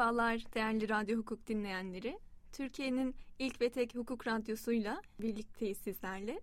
Merhabalar 0.00 0.44
değerli 0.54 0.88
Radyo 0.88 1.18
Hukuk 1.18 1.46
dinleyenleri. 1.46 2.18
Türkiye'nin 2.52 3.14
ilk 3.38 3.60
ve 3.60 3.70
tek 3.70 3.94
hukuk 3.94 4.26
radyosuyla 4.26 5.02
birlikteyiz 5.20 5.78
sizlerle. 5.78 6.40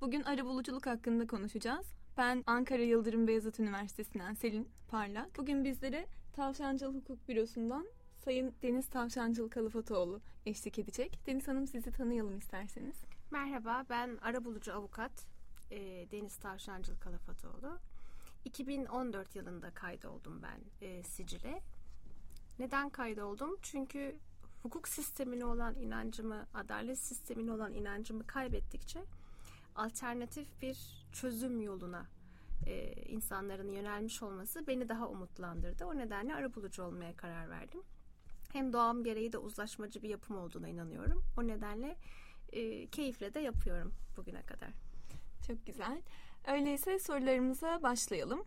Bugün 0.00 0.22
arabuluculuk 0.22 0.86
hakkında 0.86 1.26
konuşacağız. 1.26 1.86
Ben 2.18 2.44
Ankara 2.46 2.82
Yıldırım 2.82 3.26
Beyazıt 3.26 3.60
Üniversitesi'nden 3.60 4.34
Selin 4.34 4.68
Parlak. 4.88 5.38
Bugün 5.38 5.64
bizlere 5.64 6.06
Tavşancıl 6.32 6.94
Hukuk 6.94 7.28
Bürosu'ndan 7.28 7.86
Sayın 8.24 8.54
Deniz 8.62 8.88
Tavşancıl 8.88 9.48
Kalafatoğlu 9.48 10.20
eşlik 10.46 10.78
edecek. 10.78 11.18
Deniz 11.26 11.48
Hanım 11.48 11.66
sizi 11.66 11.92
tanıyalım 11.92 12.38
isterseniz. 12.38 12.96
Merhaba 13.30 13.84
ben 13.90 14.18
arabulucu 14.22 14.74
avukat 14.74 15.26
e, 15.70 15.78
Deniz 16.10 16.36
Tavşancıl 16.36 16.96
Kalafatoğlu. 16.96 17.78
2014 18.44 19.36
yılında 19.36 19.70
kaydoldum 19.70 20.42
ben 20.42 20.86
e, 20.88 21.02
sicile. 21.02 21.62
Neden 22.60 22.90
kaydoldum? 22.90 23.56
Çünkü 23.62 24.16
hukuk 24.62 24.88
sistemine 24.88 25.44
olan 25.44 25.74
inancımı, 25.74 26.46
adalet 26.54 26.98
sistemine 26.98 27.52
olan 27.52 27.72
inancımı 27.72 28.26
kaybettikçe 28.26 29.04
alternatif 29.76 30.62
bir 30.62 31.06
çözüm 31.12 31.60
yoluna 31.60 32.06
e, 32.66 32.92
insanların 32.92 33.68
yönelmiş 33.68 34.22
olması 34.22 34.66
beni 34.66 34.88
daha 34.88 35.08
umutlandırdı. 35.08 35.84
O 35.84 35.96
nedenle 35.96 36.34
arabulucu 36.34 36.82
olmaya 36.82 37.16
karar 37.16 37.50
verdim. 37.50 37.82
Hem 38.52 38.72
doğam 38.72 39.04
gereği 39.04 39.32
de 39.32 39.38
uzlaşmacı 39.38 40.02
bir 40.02 40.08
yapım 40.08 40.38
olduğuna 40.38 40.68
inanıyorum. 40.68 41.24
O 41.38 41.46
nedenle 41.46 41.96
e, 42.52 42.86
keyifle 42.86 43.34
de 43.34 43.40
yapıyorum 43.40 43.92
bugüne 44.16 44.42
kadar. 44.42 44.70
Çok 45.46 45.66
güzel. 45.66 46.02
Öyleyse 46.46 46.98
sorularımıza 46.98 47.82
başlayalım. 47.82 48.44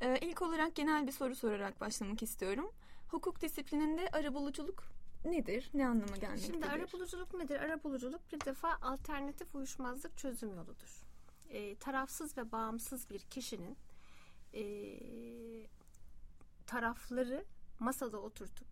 Ee, 0.00 0.18
ilk 0.20 0.42
olarak 0.42 0.74
genel 0.74 1.06
bir 1.06 1.12
soru 1.12 1.34
sorarak 1.34 1.80
başlamak 1.80 2.22
istiyorum. 2.22 2.72
Hukuk 3.12 3.40
disiplininde 3.40 4.08
arabuluculuk 4.12 4.84
nedir? 5.24 5.70
Ne 5.74 5.86
anlama 5.86 6.16
gelmektedir? 6.16 6.52
Şimdi 6.52 6.66
arabuluculuk 6.66 7.34
nedir? 7.34 7.56
Arabuluculuk 7.56 8.32
bir 8.32 8.40
defa 8.40 8.78
alternatif 8.82 9.54
uyuşmazlık 9.54 10.18
çözüm 10.18 10.54
yoludur. 10.54 11.04
E, 11.50 11.76
tarafsız 11.76 12.38
ve 12.38 12.52
bağımsız 12.52 13.10
bir 13.10 13.18
kişinin 13.18 13.76
e, 14.54 14.64
tarafları 16.66 17.44
masada 17.78 18.18
oturtup 18.18 18.68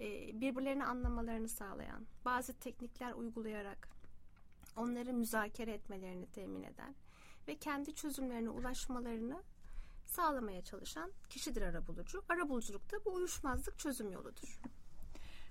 e, 0.00 0.40
birbirlerini 0.40 0.84
anlamalarını 0.84 1.48
sağlayan, 1.48 2.06
bazı 2.24 2.52
teknikler 2.52 3.12
uygulayarak 3.12 3.88
onları 4.76 5.12
müzakere 5.12 5.72
etmelerini 5.72 6.26
temin 6.26 6.62
eden 6.62 6.94
ve 7.48 7.58
kendi 7.58 7.94
çözümlerine 7.94 8.50
ulaşmalarını 8.50 9.42
sağlamaya 10.08 10.62
çalışan 10.62 11.12
kişidir 11.28 11.62
arabulucu. 11.62 12.22
Arabuluculuk 12.28 12.92
da 12.92 13.04
bu 13.04 13.14
uyuşmazlık 13.14 13.78
çözüm 13.78 14.12
yoludur. 14.12 14.60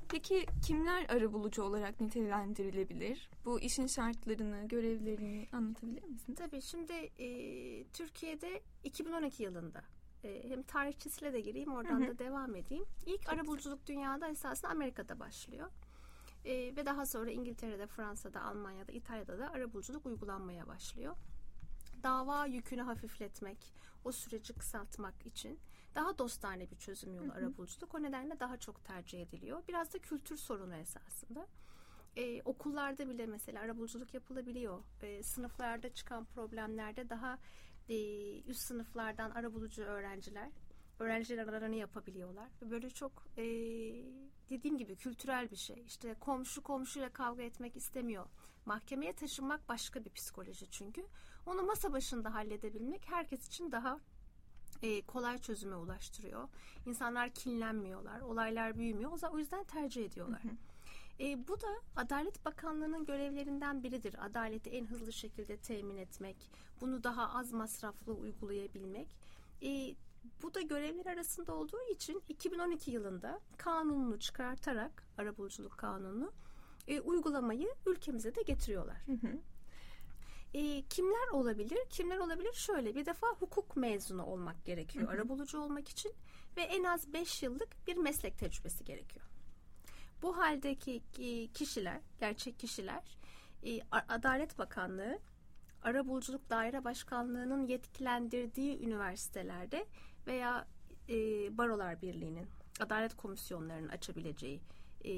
Peki 0.09 0.45
kimler 0.65 1.09
arabulucu 1.09 1.63
olarak 1.63 2.01
nitelendirilebilir? 2.01 3.29
Bu 3.45 3.59
işin 3.59 3.87
şartlarını, 3.87 4.67
görevlerini 4.67 5.47
anlatabilir 5.51 6.03
misin? 6.03 6.33
Tabii 6.33 6.61
şimdi 6.61 6.93
e, 6.93 7.27
Türkiye'de 7.87 8.61
2012 8.83 9.43
yılında 9.43 9.83
e, 10.23 10.49
hem 10.49 10.63
tarihçisiyle 10.63 11.33
de 11.33 11.39
gireyim 11.41 11.73
oradan 11.73 12.01
hı 12.01 12.05
hı. 12.05 12.07
da 12.07 12.19
devam 12.19 12.55
edeyim. 12.55 12.85
İlk 13.05 13.21
Çok 13.21 13.33
arabuluculuk 13.33 13.79
güzel. 13.79 13.95
dünyada 13.95 14.27
esasında 14.27 14.71
Amerika'da 14.71 15.19
başlıyor. 15.19 15.71
E, 16.45 16.75
ve 16.75 16.85
daha 16.85 17.05
sonra 17.05 17.31
İngiltere'de, 17.31 17.87
Fransa'da, 17.87 18.41
Almanya'da, 18.41 18.91
İtalya'da 18.91 19.39
da 19.39 19.51
arabuluculuk 19.51 20.05
uygulanmaya 20.05 20.67
başlıyor 20.67 21.15
dava 22.03 22.45
yükünü 22.45 22.81
hafifletmek, 22.81 23.57
o 24.03 24.11
süreci 24.11 24.53
kısaltmak 24.53 25.25
için 25.25 25.59
daha 25.95 26.17
dostane 26.17 26.71
bir 26.71 26.75
çözüm 26.75 27.15
yolu 27.15 27.31
arabuluculuk. 27.31 27.95
O 27.95 28.03
nedenle 28.03 28.39
daha 28.39 28.57
çok 28.57 28.85
tercih 28.85 29.21
ediliyor. 29.21 29.63
Biraz 29.67 29.93
da 29.93 29.99
kültür 29.99 30.37
sorunu 30.37 30.75
esasında. 30.75 31.47
Ee, 32.15 32.41
okullarda 32.41 33.09
bile 33.09 33.25
mesela 33.25 33.61
arabuluculuk 33.61 34.13
yapılabiliyor. 34.13 34.83
Ee, 35.01 35.23
sınıflarda 35.23 35.93
çıkan 35.93 36.25
problemlerde 36.25 37.09
daha 37.09 37.39
e, 37.89 37.97
üst 38.41 38.61
sınıflardan 38.61 39.31
arabulucu 39.31 39.83
öğrenciler 39.83 40.51
öğrenciler 40.99 41.43
aralarını 41.43 41.75
yapabiliyorlar. 41.75 42.49
Böyle 42.61 42.89
çok 42.89 43.27
e, 43.37 43.43
dediğim 44.49 44.77
gibi 44.77 44.95
kültürel 44.95 45.51
bir 45.51 45.55
şey. 45.55 45.83
İşte 45.85 46.13
komşu 46.13 46.63
komşuyla 46.63 47.09
kavga 47.09 47.43
etmek 47.43 47.75
istemiyor. 47.75 48.25
Mahkemeye 48.65 49.13
taşınmak 49.13 49.69
başka 49.69 50.05
bir 50.05 50.09
psikoloji 50.09 50.71
çünkü. 50.71 51.05
Onu 51.47 51.63
masa 51.63 51.93
başında 51.93 52.33
halledebilmek 52.33 53.01
herkes 53.09 53.47
için 53.47 53.71
daha 53.71 53.99
e, 54.81 55.01
kolay 55.01 55.37
çözüme 55.37 55.75
ulaştırıyor. 55.75 56.49
İnsanlar 56.85 57.29
kinlenmiyorlar, 57.29 58.21
olaylar 58.21 58.77
büyümüyor. 58.77 59.11
O 59.31 59.37
yüzden 59.37 59.63
tercih 59.63 60.05
ediyorlar. 60.05 60.43
Hı 60.43 60.47
hı. 60.47 60.53
E, 61.19 61.47
bu 61.47 61.61
da 61.61 61.67
Adalet 61.95 62.45
Bakanlığı'nın 62.45 63.05
görevlerinden 63.05 63.83
biridir. 63.83 64.25
Adaleti 64.25 64.69
en 64.69 64.85
hızlı 64.85 65.13
şekilde 65.13 65.57
temin 65.57 65.97
etmek, 65.97 66.37
bunu 66.81 67.03
daha 67.03 67.33
az 67.39 67.51
masraflı 67.51 68.13
uygulayabilmek. 68.13 69.07
E, 69.63 69.95
bu 70.43 70.53
da 70.53 70.61
görevler 70.61 71.05
arasında 71.05 71.55
olduğu 71.55 71.81
için 71.91 72.23
2012 72.29 72.91
yılında 72.91 73.39
kanununu 73.57 74.19
çıkartarak 74.19 75.03
arabuluculuk 75.17 75.77
kanununu 75.77 76.31
e, 76.87 77.01
uygulamayı 77.01 77.67
ülkemize 77.85 78.35
de 78.35 78.41
getiriyorlar. 78.41 78.97
Hı 79.05 79.11
hı. 79.11 79.37
E, 80.53 80.81
kimler 80.81 81.27
olabilir? 81.31 81.79
Kimler 81.89 82.17
olabilir? 82.17 82.53
Şöyle 82.53 82.95
bir 82.95 83.05
defa 83.05 83.27
hukuk 83.27 83.77
mezunu 83.77 84.25
olmak 84.25 84.65
gerekiyor 84.65 85.13
arabulucu 85.13 85.59
olmak 85.59 85.89
için 85.89 86.13
ve 86.57 86.61
en 86.61 86.83
az 86.83 87.13
5 87.13 87.43
yıllık 87.43 87.87
bir 87.87 87.97
meslek 87.97 88.37
tecrübesi 88.37 88.85
gerekiyor. 88.85 89.25
Bu 90.21 90.37
haldeki 90.37 91.01
kişiler, 91.53 92.01
gerçek 92.19 92.59
kişiler 92.59 93.17
e, 93.63 93.81
Adalet 93.91 94.57
Bakanlığı 94.57 95.19
Arabuluculuk 95.81 96.49
Daire 96.49 96.83
Başkanlığı'nın 96.83 97.67
yetkilendirdiği 97.67 98.79
üniversitelerde 98.79 99.85
veya 100.27 100.67
e, 101.09 101.13
Barolar 101.57 102.01
Birliği'nin 102.01 102.47
adalet 102.79 103.15
komisyonlarının 103.15 103.87
açabileceği 103.87 104.61
e, 105.05 105.11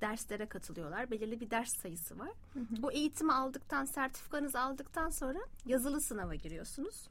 derslere 0.00 0.46
katılıyorlar. 0.46 1.10
Belirli 1.10 1.40
bir 1.40 1.50
ders 1.50 1.76
sayısı 1.76 2.18
var. 2.18 2.30
Hı 2.52 2.60
hı. 2.60 2.64
O 2.82 2.90
eğitimi 2.90 3.32
aldıktan, 3.32 3.84
sertifikanızı 3.84 4.60
aldıktan 4.60 5.10
sonra 5.10 5.38
yazılı 5.66 6.00
sınava 6.00 6.34
giriyorsunuz. 6.34 7.08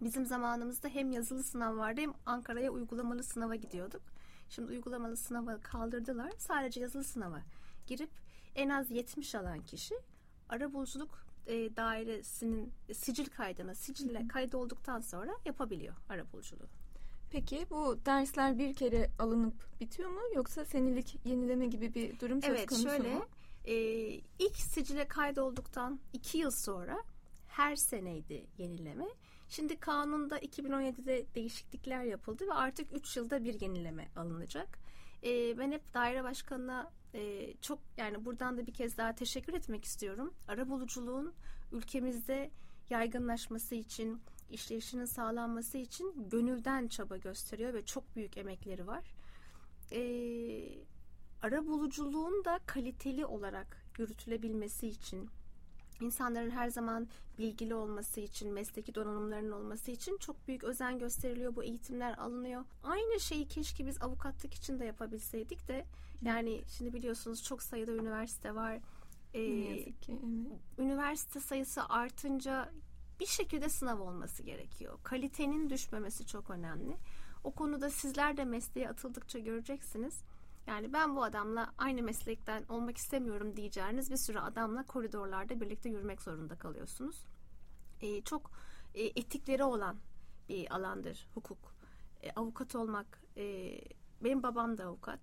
Bizim 0.00 0.26
zamanımızda 0.26 0.88
hem 0.88 1.12
yazılı 1.12 1.42
sınav 1.42 1.76
vardı 1.76 2.00
hem 2.00 2.12
Ankara'ya 2.26 2.70
uygulamalı 2.70 3.22
sınava 3.22 3.54
gidiyorduk. 3.54 4.02
Şimdi 4.50 4.72
uygulamalı 4.72 5.16
sınavı 5.16 5.60
kaldırdılar. 5.62 6.32
Sadece 6.38 6.80
yazılı 6.80 7.04
sınava 7.04 7.40
girip 7.86 8.10
en 8.54 8.68
az 8.68 8.90
70 8.90 9.34
alan 9.34 9.60
kişi 9.60 9.94
arabuluculuk 10.48 11.26
e, 11.46 11.76
dairesinin 11.76 12.72
sicil 12.92 13.26
kaydına 13.26 13.74
sicille 13.74 14.28
kaydolduktan 14.28 15.00
sonra 15.00 15.32
yapabiliyor 15.44 15.94
arabuluculuğu. 16.08 16.68
Peki 17.30 17.66
bu 17.70 17.98
dersler 18.06 18.58
bir 18.58 18.74
kere 18.74 19.10
alınıp 19.18 19.80
bitiyor 19.80 20.10
mu 20.10 20.20
yoksa 20.34 20.64
senelik 20.64 21.16
yenileme 21.24 21.66
gibi 21.66 21.94
bir 21.94 22.20
durum 22.20 22.42
söz 22.42 22.50
evet, 22.50 22.68
konusu 22.68 22.88
şöyle, 22.88 23.14
mu? 23.14 23.26
E, 23.64 23.74
ilk 24.38 24.56
sicile 24.56 25.08
kaydolduktan 25.08 26.00
iki 26.12 26.38
yıl 26.38 26.50
sonra 26.50 27.04
her 27.48 27.76
seneydi 27.76 28.46
yenileme. 28.58 29.06
Şimdi 29.48 29.80
kanunda 29.80 30.38
2017'de 30.38 31.26
değişiklikler 31.34 32.02
yapıldı 32.02 32.46
ve 32.46 32.52
artık 32.52 32.96
3 32.96 33.16
yılda 33.16 33.44
bir 33.44 33.60
yenileme 33.60 34.08
alınacak. 34.16 34.78
E, 35.24 35.58
ben 35.58 35.72
hep 35.72 35.94
daire 35.94 36.24
başkanına 36.24 36.90
e, 37.14 37.54
çok 37.60 37.78
yani 37.96 38.24
buradan 38.24 38.58
da 38.58 38.66
bir 38.66 38.74
kez 38.74 38.96
daha 38.96 39.14
teşekkür 39.14 39.54
etmek 39.54 39.84
istiyorum. 39.84 40.34
Arabuluculuğun 40.48 41.34
ülkemizde 41.72 42.50
yaygınlaşması 42.90 43.74
için, 43.74 44.20
işleyişinin 44.50 45.04
sağlanması 45.04 45.78
için 45.78 46.28
gönülden 46.30 46.88
çaba 46.88 47.16
gösteriyor 47.16 47.74
ve 47.74 47.84
çok 47.84 48.16
büyük 48.16 48.36
emekleri 48.36 48.86
var. 48.86 49.04
E, 49.92 50.00
arabuluculuğun 51.42 52.44
da 52.44 52.60
kaliteli 52.66 53.26
olarak 53.26 53.82
yürütülebilmesi 53.98 54.88
için 54.88 55.30
insanların 56.00 56.50
her 56.50 56.68
zaman 56.68 57.08
bilgili 57.38 57.74
olması 57.74 58.20
için, 58.20 58.52
mesleki 58.52 58.94
donanımlarının 58.94 59.52
olması 59.52 59.90
için 59.90 60.18
çok 60.18 60.48
büyük 60.48 60.64
özen 60.64 60.98
gösteriliyor. 60.98 61.56
Bu 61.56 61.64
eğitimler 61.64 62.18
alınıyor. 62.18 62.64
Aynı 62.84 63.20
şeyi 63.20 63.48
keşke 63.48 63.86
biz 63.86 64.02
avukatlık 64.02 64.54
için 64.54 64.80
de 64.80 64.84
yapabilseydik 64.84 65.68
de 65.68 65.84
yani 66.22 66.62
şimdi 66.68 66.92
biliyorsunuz 66.92 67.42
çok 67.44 67.62
sayıda 67.62 67.92
üniversite 67.92 68.54
var. 68.54 68.78
Ee, 69.34 69.40
ne 69.40 69.76
yazık 69.76 70.02
ki. 70.02 70.12
Evet. 70.12 70.60
Üniversite 70.78 71.40
sayısı 71.40 71.84
artınca 71.84 72.72
bir 73.20 73.26
şekilde 73.26 73.68
sınav 73.68 74.00
olması 74.00 74.42
gerekiyor. 74.42 74.98
Kalitenin 75.02 75.70
düşmemesi 75.70 76.26
çok 76.26 76.50
önemli. 76.50 76.96
O 77.44 77.50
konuda 77.50 77.90
sizler 77.90 78.36
de 78.36 78.44
mesleğe 78.44 78.88
atıldıkça 78.88 79.38
göreceksiniz. 79.38 80.22
Yani 80.66 80.92
ben 80.92 81.16
bu 81.16 81.24
adamla 81.24 81.72
aynı 81.78 82.02
meslekten 82.02 82.64
olmak 82.68 82.96
istemiyorum 82.96 83.56
diyeceğiniz 83.56 84.10
bir 84.10 84.16
sürü 84.16 84.38
adamla 84.38 84.86
koridorlarda 84.86 85.60
birlikte 85.60 85.88
yürümek 85.88 86.22
zorunda 86.22 86.58
kalıyorsunuz. 86.58 87.24
Ee, 88.00 88.20
çok 88.20 88.50
e, 88.94 89.02
etikleri 89.04 89.64
olan 89.64 89.96
bir 90.48 90.74
alandır 90.74 91.28
hukuk. 91.34 91.74
E, 92.22 92.30
avukat 92.32 92.74
olmak 92.74 93.22
e, 93.36 93.78
benim 94.24 94.42
babam 94.42 94.78
da 94.78 94.84
avukat. 94.84 95.20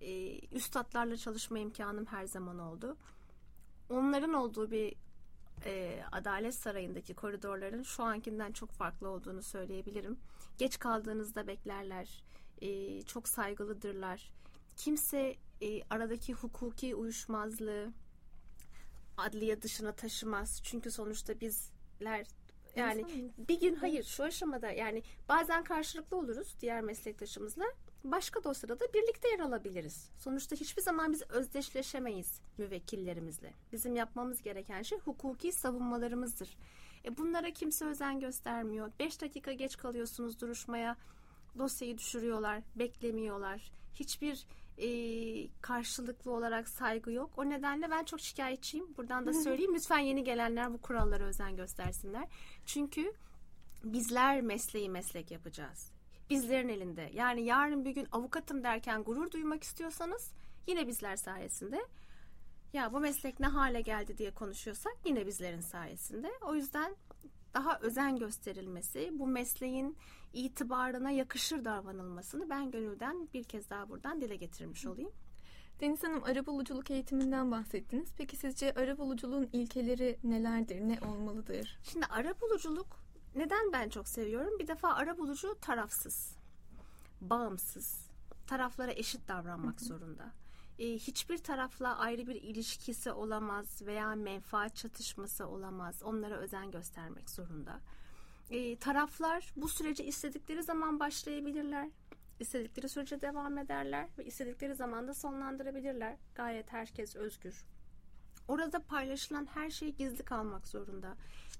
E, 0.00 0.38
üstadlarla 0.48 1.16
çalışma 1.16 1.58
imkanım 1.58 2.06
her 2.06 2.26
zaman 2.26 2.58
oldu. 2.58 2.96
Onların 3.90 4.32
olduğu 4.34 4.70
bir 4.70 4.94
e, 5.66 6.02
Adalet 6.12 6.54
Sarayı'ndaki 6.54 7.14
koridorların 7.14 7.82
şu 7.82 8.02
ankinden 8.02 8.52
çok 8.52 8.70
farklı 8.70 9.08
olduğunu 9.08 9.42
söyleyebilirim. 9.42 10.18
Geç 10.58 10.78
kaldığınızda 10.78 11.46
beklerler, 11.46 12.24
e, 12.62 13.02
çok 13.02 13.28
saygılıdırlar. 13.28 14.32
Kimse 14.76 15.36
e, 15.62 15.82
aradaki 15.90 16.32
hukuki 16.32 16.94
uyuşmazlığı 16.94 17.92
adliye 19.16 19.62
dışına 19.62 19.92
taşımaz. 19.92 20.60
Çünkü 20.64 20.90
sonuçta 20.90 21.40
bizler 21.40 22.26
yani 22.76 23.04
bir 23.38 23.60
gün 23.60 23.74
hayır 23.74 24.04
şu 24.04 24.24
aşamada 24.24 24.70
yani 24.70 25.02
bazen 25.28 25.64
karşılıklı 25.64 26.16
oluruz 26.16 26.56
diğer 26.60 26.80
meslektaşımızla. 26.80 27.64
Başka 28.04 28.44
dosyada 28.44 28.80
da 28.80 28.84
birlikte 28.94 29.28
yer 29.28 29.40
alabiliriz. 29.40 30.08
Sonuçta 30.18 30.56
hiçbir 30.56 30.82
zaman 30.82 31.12
biz 31.12 31.22
özdeşleşemeyiz 31.22 32.40
müvekkillerimizle. 32.58 33.52
Bizim 33.72 33.96
yapmamız 33.96 34.42
gereken 34.42 34.82
şey 34.82 34.98
hukuki 34.98 35.52
savunmalarımızdır. 35.52 36.56
E 37.04 37.16
bunlara 37.16 37.50
kimse 37.50 37.84
özen 37.84 38.20
göstermiyor. 38.20 38.92
Beş 38.98 39.20
dakika 39.20 39.52
geç 39.52 39.76
kalıyorsunuz 39.76 40.40
duruşmaya. 40.40 40.96
Dosyayı 41.58 41.98
düşürüyorlar, 41.98 42.62
beklemiyorlar. 42.76 43.72
Hiçbir 43.94 44.46
e, 44.78 44.88
karşılıklı 45.60 46.30
olarak 46.32 46.68
saygı 46.68 47.12
yok. 47.12 47.30
O 47.36 47.48
nedenle 47.48 47.90
ben 47.90 48.04
çok 48.04 48.20
şikayetçiyim. 48.20 48.96
Buradan 48.96 49.26
da 49.26 49.32
söyleyeyim. 49.32 49.74
Lütfen 49.74 49.98
yeni 49.98 50.24
gelenler 50.24 50.72
bu 50.72 50.78
kurallara 50.80 51.24
özen 51.24 51.56
göstersinler. 51.56 52.28
Çünkü 52.66 53.12
bizler 53.84 54.40
mesleği 54.40 54.90
meslek 54.90 55.30
yapacağız. 55.30 55.93
Bizlerin 56.30 56.68
elinde. 56.68 57.10
Yani 57.14 57.42
yarın 57.42 57.84
bir 57.84 57.90
gün 57.90 58.06
avukatım 58.12 58.64
derken 58.64 59.02
gurur 59.02 59.30
duymak 59.30 59.62
istiyorsanız 59.62 60.30
yine 60.66 60.86
bizler 60.86 61.16
sayesinde. 61.16 61.86
Ya 62.72 62.92
bu 62.92 63.00
meslek 63.00 63.40
ne 63.40 63.46
hale 63.46 63.80
geldi 63.80 64.18
diye 64.18 64.30
konuşuyorsak 64.30 64.96
yine 65.04 65.26
bizlerin 65.26 65.60
sayesinde. 65.60 66.30
O 66.42 66.54
yüzden 66.54 66.96
daha 67.54 67.78
özen 67.78 68.16
gösterilmesi, 68.16 69.10
bu 69.12 69.26
mesleğin 69.26 69.96
itibarına 70.32 71.10
yakışır 71.10 71.64
davranılmasını 71.64 72.50
ben 72.50 72.70
gönülden 72.70 73.28
bir 73.34 73.44
kez 73.44 73.70
daha 73.70 73.88
buradan 73.88 74.20
dile 74.20 74.36
getirmiş 74.36 74.86
olayım. 74.86 75.12
Deniz 75.80 76.02
Hanım 76.02 76.24
arabuluculuk 76.24 76.90
eğitiminden 76.90 77.50
bahsettiniz. 77.50 78.08
Peki 78.16 78.36
sizce 78.36 78.74
arabuluculuğun 78.74 79.48
ilkeleri 79.52 80.18
nelerdir, 80.24 80.80
ne 80.80 80.98
olmalıdır? 81.08 81.78
Şimdi 81.82 82.06
arabuluculuk 82.06 83.03
neden 83.34 83.72
ben 83.72 83.88
çok 83.88 84.08
seviyorum? 84.08 84.58
Bir 84.58 84.66
defa 84.66 84.94
arabulucu 84.94 85.56
tarafsız, 85.60 86.36
bağımsız, 87.20 88.06
taraflara 88.46 88.92
eşit 88.92 89.28
davranmak 89.28 89.80
zorunda. 89.80 90.32
Ee, 90.78 90.92
hiçbir 90.92 91.38
tarafla 91.38 91.98
ayrı 91.98 92.26
bir 92.26 92.34
ilişkisi 92.34 93.12
olamaz 93.12 93.82
veya 93.82 94.14
menfaat 94.14 94.76
çatışması 94.76 95.46
olamaz. 95.46 96.02
Onlara 96.02 96.36
özen 96.36 96.70
göstermek 96.70 97.30
zorunda. 97.30 97.80
Ee, 98.50 98.76
taraflar 98.76 99.52
bu 99.56 99.68
süreci 99.68 100.04
istedikleri 100.04 100.62
zaman 100.62 101.00
başlayabilirler. 101.00 101.90
istedikleri 102.40 102.88
sürece 102.88 103.20
devam 103.20 103.58
ederler 103.58 104.08
ve 104.18 104.24
istedikleri 104.24 104.74
zaman 104.74 105.08
da 105.08 105.14
sonlandırabilirler. 105.14 106.16
Gayet 106.34 106.72
herkes 106.72 107.16
özgür. 107.16 107.64
Orada 108.48 108.82
paylaşılan 108.82 109.48
her 109.54 109.70
şey 109.70 109.94
gizli 109.94 110.24
kalmak 110.24 110.68
zorunda. 110.68 111.16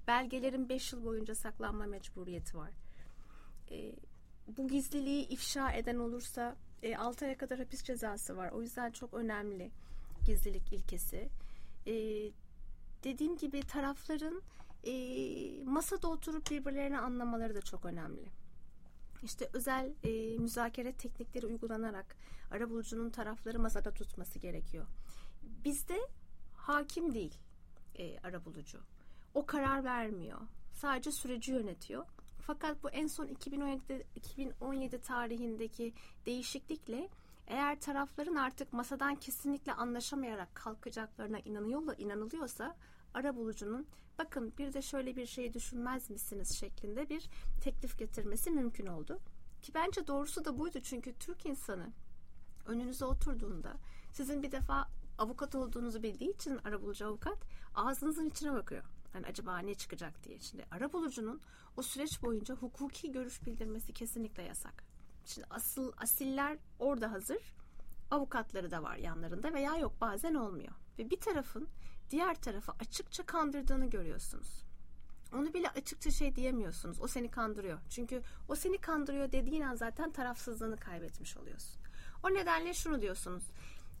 Belgelerin 0.07 0.69
5 0.69 0.93
yıl 0.93 1.05
boyunca 1.05 1.35
saklanma 1.35 1.85
mecburiyeti 1.85 2.57
var. 2.57 2.71
E, 3.71 3.95
bu 4.47 4.67
gizliliği 4.67 5.27
ifşa 5.27 5.71
eden 5.71 5.95
olursa 5.95 6.55
e, 6.83 6.95
6 6.95 7.25
aya 7.25 7.37
kadar 7.37 7.59
hapis 7.59 7.83
cezası 7.83 8.37
var. 8.37 8.51
O 8.51 8.61
yüzden 8.61 8.91
çok 8.91 9.13
önemli 9.13 9.71
gizlilik 10.25 10.73
ilkesi. 10.73 11.29
E, 11.87 11.93
dediğim 13.03 13.37
gibi 13.37 13.61
tarafların 13.61 14.41
e, 14.83 14.93
masada 15.63 16.07
oturup 16.07 16.51
birbirlerini 16.51 16.99
anlamaları 16.99 17.55
da 17.55 17.61
çok 17.61 17.85
önemli. 17.85 18.29
İşte 19.23 19.49
özel 19.53 19.93
e, 20.03 20.37
müzakere 20.37 20.93
teknikleri 20.93 21.45
uygulanarak 21.45 22.15
arabulucunun 22.51 23.09
tarafları 23.09 23.59
masada 23.59 23.91
tutması 23.91 24.39
gerekiyor. 24.39 24.85
Bizde 25.63 25.97
hakim 26.55 27.13
değil 27.13 27.33
e, 27.95 28.19
arabulucu. 28.19 28.79
O 29.35 29.45
karar 29.45 29.83
vermiyor. 29.83 30.41
Sadece 30.73 31.11
süreci 31.11 31.51
yönetiyor. 31.51 32.05
Fakat 32.41 32.83
bu 32.83 32.89
en 32.89 33.07
son 33.07 33.27
2017, 33.27 34.07
2017 34.15 35.01
tarihindeki 35.01 35.93
değişiklikle 36.25 37.09
eğer 37.47 37.79
tarafların 37.79 38.35
artık 38.35 38.73
masadan 38.73 39.15
kesinlikle 39.15 39.73
anlaşamayarak 39.73 40.55
kalkacaklarına 40.55 41.39
inanıyor, 41.39 41.97
inanılıyorsa 41.97 42.75
ara 43.13 43.35
bulucunun 43.35 43.87
bakın 44.17 44.53
bir 44.57 44.73
de 44.73 44.81
şöyle 44.81 45.15
bir 45.15 45.25
şey 45.25 45.53
düşünmez 45.53 46.09
misiniz 46.09 46.59
şeklinde 46.59 47.09
bir 47.09 47.29
teklif 47.63 47.99
getirmesi 47.99 48.51
mümkün 48.51 48.85
oldu. 48.85 49.19
Ki 49.61 49.71
bence 49.73 50.07
doğrusu 50.07 50.45
da 50.45 50.59
buydu 50.59 50.79
çünkü 50.83 51.13
Türk 51.13 51.45
insanı 51.45 51.89
önünüze 52.65 53.05
oturduğunda 53.05 53.73
sizin 54.11 54.43
bir 54.43 54.51
defa 54.51 54.87
avukat 55.17 55.55
olduğunuzu 55.55 56.03
bildiği 56.03 56.33
için 56.33 56.57
arabulucu 56.57 57.07
avukat 57.07 57.37
ağzınızın 57.75 58.29
içine 58.29 58.53
bakıyor. 58.53 58.83
Yani 59.15 59.27
acaba 59.27 59.59
ne 59.59 59.73
çıkacak 59.75 60.23
diye. 60.23 60.39
Şimdi 60.39 60.65
arabulucunun 60.71 61.41
o 61.77 61.81
süreç 61.81 62.21
boyunca 62.21 62.55
hukuki 62.55 63.11
görüş 63.11 63.45
bildirmesi 63.45 63.93
kesinlikle 63.93 64.43
yasak. 64.43 64.83
Şimdi 65.25 65.47
asıl 65.49 65.91
asiller 65.97 66.57
orada 66.79 67.11
hazır. 67.11 67.53
Avukatları 68.11 68.71
da 68.71 68.83
var 68.83 68.97
yanlarında 68.97 69.53
veya 69.53 69.77
yok 69.77 70.01
bazen 70.01 70.33
olmuyor. 70.33 70.71
Ve 70.99 71.09
bir 71.09 71.19
tarafın 71.19 71.67
diğer 72.09 72.41
tarafı 72.41 72.71
açıkça 72.71 73.25
kandırdığını 73.25 73.89
görüyorsunuz. 73.89 74.63
Onu 75.33 75.53
bile 75.53 75.69
açıkça 75.69 76.11
şey 76.11 76.35
diyemiyorsunuz. 76.35 77.01
O 77.01 77.07
seni 77.07 77.31
kandırıyor. 77.31 77.79
Çünkü 77.89 78.21
o 78.47 78.55
seni 78.55 78.77
kandırıyor 78.77 79.31
dediğin 79.31 79.61
an 79.61 79.75
zaten 79.75 80.11
tarafsızlığını 80.11 80.77
kaybetmiş 80.77 81.37
oluyorsun. 81.37 81.81
O 82.23 82.33
nedenle 82.33 82.73
şunu 82.73 83.01
diyorsunuz. 83.01 83.43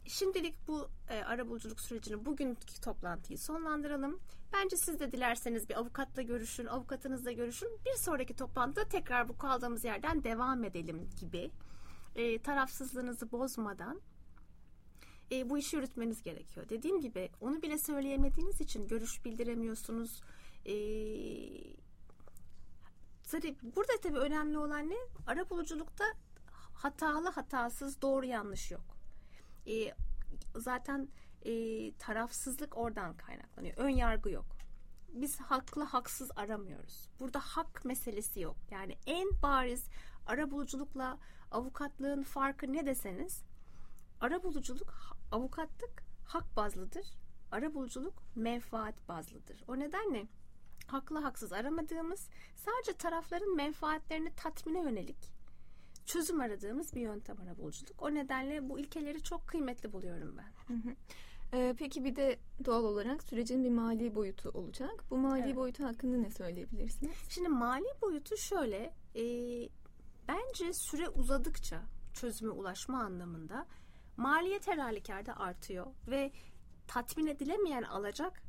Şimdilik 0.07 0.67
bu 0.67 0.89
e, 1.09 1.23
arabuluculuk 1.23 1.79
sürecini 1.79 2.25
bugünkü 2.25 2.81
toplantıyı 2.81 3.39
sonlandıralım. 3.39 4.19
Bence 4.53 4.77
siz 4.77 4.99
de 4.99 5.11
dilerseniz 5.11 5.69
bir 5.69 5.79
avukatla 5.79 6.21
görüşün, 6.21 6.65
avukatınızla 6.65 7.31
görüşün. 7.31 7.79
Bir 7.85 7.97
sonraki 7.97 8.35
toplantıda 8.35 8.87
tekrar 8.87 9.29
bu 9.29 9.37
kaldığımız 9.37 9.83
yerden 9.83 10.23
devam 10.23 10.63
edelim 10.63 11.09
gibi 11.19 11.51
e, 12.15 12.41
tarafsızlığınızı 12.41 13.31
bozmadan 13.31 14.01
e, 15.31 15.49
bu 15.49 15.57
işi 15.57 15.75
yürütmeniz 15.75 16.23
gerekiyor. 16.23 16.69
Dediğim 16.69 17.01
gibi 17.01 17.29
onu 17.41 17.61
bile 17.61 17.77
söyleyemediğiniz 17.77 18.61
için 18.61 18.87
görüş 18.87 19.25
bildiremiyorsunuz. 19.25 20.21
E, 20.65 20.75
tabii 23.31 23.55
burada 23.75 23.93
tabii 24.03 24.17
önemli 24.17 24.57
olan 24.57 24.89
ne? 24.89 24.97
Arabuluculukta 25.27 26.05
hatalı 26.73 27.29
hatasız 27.29 28.01
doğru 28.01 28.25
yanlış 28.25 28.71
yok. 28.71 28.94
E, 29.67 29.93
zaten 30.55 31.09
e, 31.41 31.51
tarafsızlık 31.97 32.77
oradan 32.77 33.17
kaynaklanıyor. 33.17 33.77
Ön 33.77 33.89
yargı 33.89 34.29
yok. 34.29 34.45
Biz 35.09 35.39
haklı 35.39 35.83
haksız 35.83 36.31
aramıyoruz. 36.35 37.09
Burada 37.19 37.39
hak 37.39 37.85
meselesi 37.85 38.39
yok. 38.39 38.57
Yani 38.71 38.97
en 39.05 39.27
bariz 39.41 39.89
arabuluculukla 40.25 41.17
avukatlığın 41.51 42.23
farkı 42.23 42.73
ne 42.73 42.85
deseniz 42.85 43.43
arabuluculuk 44.21 44.93
avukatlık 45.31 46.03
hak 46.25 46.55
bazlıdır. 46.55 47.07
Arabuluculuk 47.51 48.23
menfaat 48.35 49.09
bazlıdır. 49.09 49.63
O 49.67 49.79
nedenle 49.79 50.27
haklı 50.87 51.19
haksız 51.19 51.53
aramadığımız 51.53 52.29
sadece 52.55 52.97
tarafların 52.97 53.55
menfaatlerini 53.55 54.35
tatmine 54.35 54.81
yönelik 54.81 55.34
çözüm 56.05 56.39
aradığımız 56.39 56.93
bir 56.93 57.01
yöntem 57.01 57.37
arabuluculuk. 57.41 58.03
O 58.03 58.13
nedenle 58.13 58.69
bu 58.69 58.79
ilkeleri 58.79 59.23
çok 59.23 59.47
kıymetli 59.47 59.93
buluyorum 59.93 60.37
ben. 60.37 60.73
Hı 60.73 60.89
hı. 60.89 60.95
Ee, 61.53 61.75
peki 61.77 62.03
bir 62.03 62.15
de 62.15 62.39
doğal 62.65 62.83
olarak 62.83 63.23
sürecin 63.23 63.63
bir 63.63 63.69
mali 63.69 64.15
boyutu 64.15 64.49
olacak. 64.49 65.03
Bu 65.09 65.17
mali 65.17 65.43
evet. 65.45 65.55
boyutu 65.55 65.83
hakkında 65.83 66.17
ne 66.17 66.29
söyleyebilirsiniz? 66.29 67.15
Şimdi 67.29 67.49
mali 67.49 67.85
boyutu 68.01 68.37
şöyle. 68.37 68.93
E, 69.15 69.23
bence 70.27 70.73
süre 70.73 71.09
uzadıkça 71.09 71.81
çözüme 72.13 72.51
ulaşma 72.51 73.03
anlamında 73.03 73.65
maliyet 74.17 74.67
her 74.67 74.77
halükarda 74.77 75.37
artıyor 75.37 75.87
ve 76.07 76.31
tatmin 76.87 77.27
edilemeyen 77.27 77.83
alacak 77.83 78.41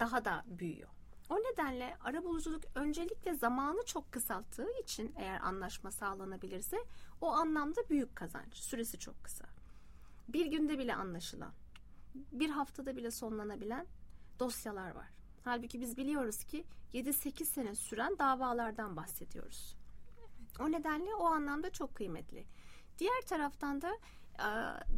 daha 0.00 0.24
da 0.24 0.44
büyüyor. 0.46 0.88
O 1.30 1.36
nedenle 1.36 1.96
arabuluculuk 2.04 2.64
öncelikle 2.74 3.34
zamanı 3.34 3.84
çok 3.86 4.12
kısalttığı 4.12 4.68
için 4.82 5.14
eğer 5.16 5.40
anlaşma 5.40 5.90
sağlanabilirse 5.90 6.76
o 7.20 7.30
anlamda 7.30 7.88
büyük 7.90 8.16
kazanç. 8.16 8.54
Süresi 8.54 8.98
çok 8.98 9.24
kısa. 9.24 9.44
Bir 10.28 10.46
günde 10.46 10.78
bile 10.78 10.94
anlaşılan, 10.94 11.52
bir 12.14 12.50
haftada 12.50 12.96
bile 12.96 13.10
sonlanabilen 13.10 13.86
dosyalar 14.38 14.90
var. 14.90 15.08
Halbuki 15.44 15.80
biz 15.80 15.96
biliyoruz 15.96 16.44
ki 16.44 16.64
7-8 16.94 17.44
sene 17.44 17.74
süren 17.74 18.18
davalardan 18.18 18.96
bahsediyoruz. 18.96 19.76
O 20.60 20.72
nedenle 20.72 21.14
o 21.14 21.24
anlamda 21.24 21.70
çok 21.70 21.94
kıymetli. 21.94 22.44
Diğer 22.98 23.22
taraftan 23.26 23.82
da 23.82 23.90
e, 24.38 24.48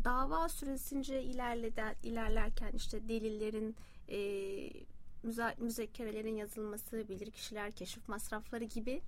dava 0.04 0.48
süresince 0.48 1.22
ilerleden, 1.22 1.94
ilerlerken 2.02 2.72
işte 2.72 3.08
delillerin 3.08 3.76
e, 4.08 4.18
müze, 5.24 5.54
müzekkerelerin 5.58 6.36
yazılması, 6.36 7.08
bilirkişiler, 7.08 7.72
keşif 7.72 8.08
masrafları 8.08 8.64
gibi 8.64 9.02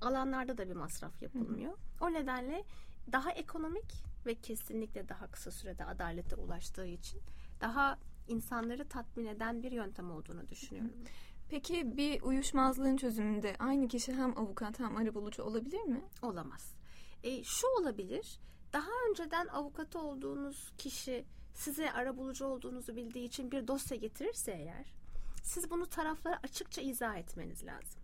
alanlarda 0.00 0.58
da 0.58 0.68
bir 0.68 0.76
masraf 0.76 1.22
yapılmıyor. 1.22 1.72
Hı. 1.72 2.04
O 2.04 2.12
nedenle 2.12 2.64
daha 3.12 3.30
ekonomik 3.30 4.04
ve 4.26 4.34
kesinlikle 4.34 5.08
daha 5.08 5.26
kısa 5.26 5.50
sürede 5.50 5.84
adalete 5.84 6.36
ulaştığı 6.36 6.86
için 6.86 7.20
daha 7.60 7.98
insanları 8.28 8.88
tatmin 8.88 9.26
eden 9.26 9.62
bir 9.62 9.72
yöntem 9.72 10.10
olduğunu 10.10 10.48
düşünüyorum. 10.48 10.90
Hı. 10.90 11.04
Peki 11.48 11.96
bir 11.96 12.22
uyuşmazlığın 12.22 12.96
çözümünde 12.96 13.56
aynı 13.58 13.88
kişi 13.88 14.14
hem 14.14 14.38
avukat 14.38 14.78
hem 14.78 14.96
arabulucu 14.96 15.42
olabilir 15.42 15.82
mi? 15.82 16.02
Olamaz. 16.22 16.74
E, 17.22 17.44
şu 17.44 17.66
olabilir. 17.80 18.40
Daha 18.72 18.90
önceden 19.10 19.46
avukat 19.46 19.96
olduğunuz 19.96 20.72
kişi 20.78 21.24
size 21.54 21.92
arabulucu 21.92 22.46
olduğunuzu 22.46 22.96
bildiği 22.96 23.24
için 23.24 23.50
bir 23.50 23.68
dosya 23.68 23.96
getirirse 23.96 24.52
eğer 24.52 24.99
siz 25.42 25.70
bunu 25.70 25.86
taraflara 25.86 26.40
açıkça 26.42 26.82
izah 26.82 27.16
etmeniz 27.16 27.64
lazım. 27.64 28.00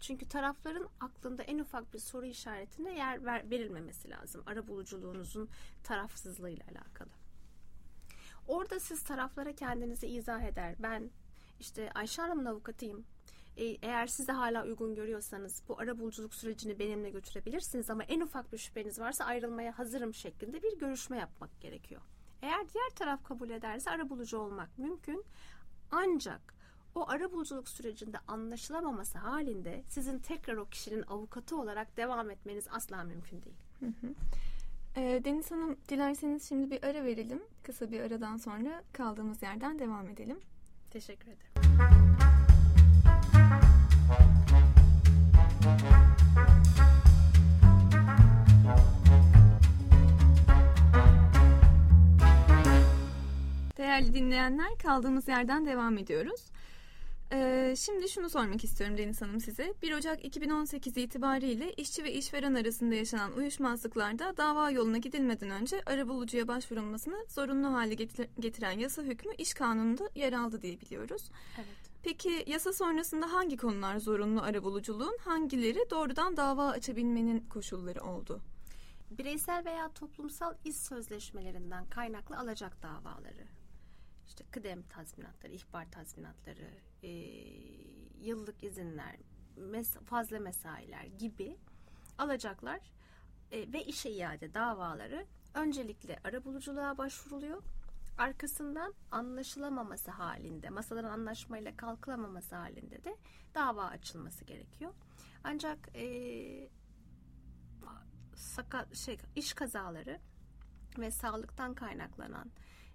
Çünkü 0.00 0.28
tarafların 0.28 0.88
aklında 1.00 1.42
en 1.42 1.58
ufak 1.58 1.94
bir 1.94 1.98
soru 1.98 2.26
işaretine 2.26 2.94
yer 2.96 3.24
ver, 3.24 3.50
verilmemesi 3.50 4.10
lazım. 4.10 4.42
Arabuluculuğunuzun 4.46 5.48
tarafsızlığıyla 5.84 6.64
alakalı. 6.66 7.10
Orada 8.48 8.80
siz 8.80 9.02
taraflara 9.02 9.52
kendinizi 9.52 10.06
izah 10.06 10.42
eder. 10.42 10.74
Ben 10.78 11.10
işte 11.60 11.90
Ayşe 11.94 12.22
Hanım'ın 12.22 12.44
avukatıyım. 12.44 13.04
E, 13.56 13.64
eğer 13.64 14.06
siz 14.06 14.28
de 14.28 14.32
hala 14.32 14.64
uygun 14.64 14.94
görüyorsanız 14.94 15.62
bu 15.68 15.80
ara 15.80 15.98
buluculuk 15.98 16.34
sürecini 16.34 16.78
benimle 16.78 17.10
götürebilirsiniz 17.10 17.90
ama 17.90 18.04
en 18.04 18.20
ufak 18.20 18.52
bir 18.52 18.58
şüpheniz 18.58 18.98
varsa 18.98 19.24
ayrılmaya 19.24 19.78
hazırım 19.78 20.14
şeklinde 20.14 20.62
bir 20.62 20.78
görüşme 20.78 21.16
yapmak 21.18 21.60
gerekiyor. 21.60 22.02
Eğer 22.42 22.68
diğer 22.74 22.90
taraf 22.90 23.24
kabul 23.24 23.50
ederse 23.50 23.90
ara 23.90 24.10
bulucu 24.10 24.38
olmak 24.38 24.78
mümkün. 24.78 25.24
Ancak 25.90 26.53
o 26.94 27.04
ara 27.08 27.32
buluculuk 27.32 27.68
sürecinde 27.68 28.18
anlaşılamaması 28.28 29.18
halinde 29.18 29.82
sizin 29.88 30.18
tekrar 30.18 30.56
o 30.56 30.64
kişinin 30.64 31.02
avukatı 31.02 31.60
olarak 31.60 31.96
devam 31.96 32.30
etmeniz 32.30 32.64
asla 32.70 33.04
mümkün 33.04 33.42
değil. 33.42 33.56
Hı 33.80 33.86
hı. 33.86 34.14
E, 35.00 35.24
Deniz 35.24 35.50
Hanım 35.50 35.76
dilerseniz 35.88 36.48
şimdi 36.48 36.70
bir 36.70 36.82
ara 36.82 37.04
verelim. 37.04 37.42
Kısa 37.62 37.90
bir 37.90 38.00
aradan 38.00 38.36
sonra 38.36 38.82
kaldığımız 38.92 39.42
yerden 39.42 39.78
devam 39.78 40.08
edelim. 40.08 40.38
Teşekkür 40.90 41.26
ederim. 41.26 41.74
Değerli 53.76 54.14
dinleyenler 54.14 54.78
kaldığımız 54.82 55.28
yerden 55.28 55.66
devam 55.66 55.98
ediyoruz. 55.98 56.53
Ee, 57.32 57.74
şimdi 57.78 58.08
şunu 58.08 58.30
sormak 58.30 58.64
istiyorum 58.64 58.98
Deniz 58.98 59.22
Hanım 59.22 59.40
size. 59.40 59.74
1 59.82 59.92
Ocak 59.92 60.24
2018 60.24 60.96
itibariyle 60.96 61.72
işçi 61.72 62.04
ve 62.04 62.12
işveren 62.12 62.54
arasında 62.54 62.94
yaşanan 62.94 63.32
uyuşmazlıklarda 63.32 64.36
dava 64.36 64.70
yoluna 64.70 64.98
gidilmeden 64.98 65.50
önce 65.50 65.82
arabulucuya 65.86 66.48
başvurulmasını 66.48 67.26
zorunlu 67.28 67.72
hale 67.72 67.94
getiren 68.40 68.78
yasa 68.78 69.02
hükmü 69.02 69.34
iş 69.38 69.54
kanununda 69.54 70.10
yer 70.14 70.32
aldı 70.32 70.62
diye 70.62 70.80
biliyoruz. 70.80 71.30
Evet. 71.56 71.94
Peki 72.02 72.44
yasa 72.46 72.72
sonrasında 72.72 73.32
hangi 73.32 73.56
konular 73.56 73.98
zorunlu 73.98 74.42
arabuluculuğun, 74.42 75.18
hangileri 75.20 75.90
doğrudan 75.90 76.36
dava 76.36 76.68
açabilmenin 76.68 77.40
koşulları 77.48 78.00
oldu? 78.00 78.40
Bireysel 79.10 79.64
veya 79.64 79.88
toplumsal 79.88 80.54
iş 80.64 80.76
sözleşmelerinden 80.76 81.86
kaynaklı 81.90 82.38
alacak 82.38 82.82
davaları, 82.82 83.46
işte 84.26 84.44
kıdem 84.50 84.82
tazminatları, 84.82 85.52
ihbar 85.52 85.90
tazminatları, 85.90 86.70
e, 87.04 87.08
yıllık 88.20 88.64
izinler, 88.64 89.16
mes 89.56 89.96
fazla 89.96 90.40
mesailer 90.40 91.04
gibi 91.04 91.56
alacaklar 92.18 92.80
e, 93.50 93.72
ve 93.72 93.84
işe 93.84 94.10
iade 94.10 94.54
davaları 94.54 95.26
öncelikle 95.54 96.18
arabuluculuğa 96.24 96.98
başvuruluyor. 96.98 97.62
Arkasından 98.18 98.94
anlaşılamaması 99.10 100.10
halinde, 100.10 100.70
masaların 100.70 101.10
anlaşmayla 101.10 101.76
kalkılamaması 101.76 102.56
halinde 102.56 103.04
de 103.04 103.16
dava 103.54 103.84
açılması 103.84 104.44
gerekiyor. 104.44 104.92
Ancak 105.44 105.96
e, 105.96 106.68
sakat 108.34 108.94
şey 108.94 109.18
iş 109.36 109.52
kazaları 109.52 110.20
ve 110.98 111.10
sağlıktan 111.10 111.74
kaynaklanan 111.74 112.50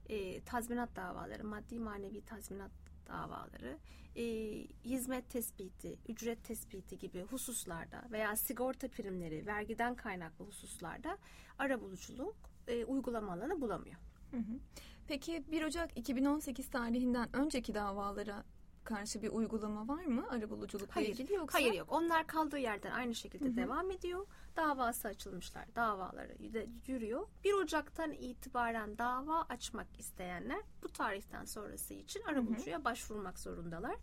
e, 0.10 0.44
tazminat 0.44 0.96
davaları, 0.96 1.44
maddi 1.44 1.80
manevi 1.80 2.22
tazminat 2.22 2.72
davaları, 3.10 3.78
e, 4.16 4.24
hizmet 4.86 5.30
tespiti, 5.30 6.00
ücret 6.08 6.44
tespiti 6.44 6.98
gibi 6.98 7.22
hususlarda 7.22 8.04
veya 8.12 8.36
sigorta 8.36 8.88
primleri, 8.88 9.46
vergiden 9.46 9.96
kaynaklı 9.96 10.46
hususlarda 10.46 11.18
arabuluculuk 11.58 12.36
e, 12.68 12.86
uygulama 12.86 13.34
alanı 13.34 13.62
bulamıyor. 13.62 14.00
Hı 14.32 14.38
hı. 14.38 14.60
Peki 15.08 15.44
1 15.52 15.64
Ocak 15.64 15.98
2018 15.98 16.70
tarihinden 16.70 17.36
önceki 17.36 17.74
davalara 17.74 18.44
karşı 18.84 19.22
bir 19.22 19.30
uygulama 19.30 19.88
var 19.88 20.06
mı 20.06 20.30
arabuluculukla 20.30 20.96
hayır, 20.96 21.10
ilgili 21.10 21.34
yoksa? 21.34 21.60
Hayır 21.60 21.74
yok. 21.74 21.92
Onlar 21.92 22.28
kaldığı 22.28 22.58
yerden 22.58 22.92
aynı 22.92 23.16
şekilde 23.16 23.46
Hı-hı. 23.46 23.58
devam 23.58 23.92
ediyor. 23.92 24.28
Davası 24.56 25.08
açılmışlar. 25.08 25.66
Davaları 25.76 26.36
yürüyor. 26.88 27.28
1 27.44 27.54
Ocak'tan 27.54 28.12
itibaren 28.12 28.98
dava 28.98 29.42
açmak 29.42 30.00
isteyenler 30.00 30.62
bu 30.84 30.90
tarihten 30.90 31.46
sonrası 31.46 31.94
için 31.94 32.22
arabulucuya 32.22 32.84
başvurmak 32.84 33.40
zorundalar. 33.40 33.96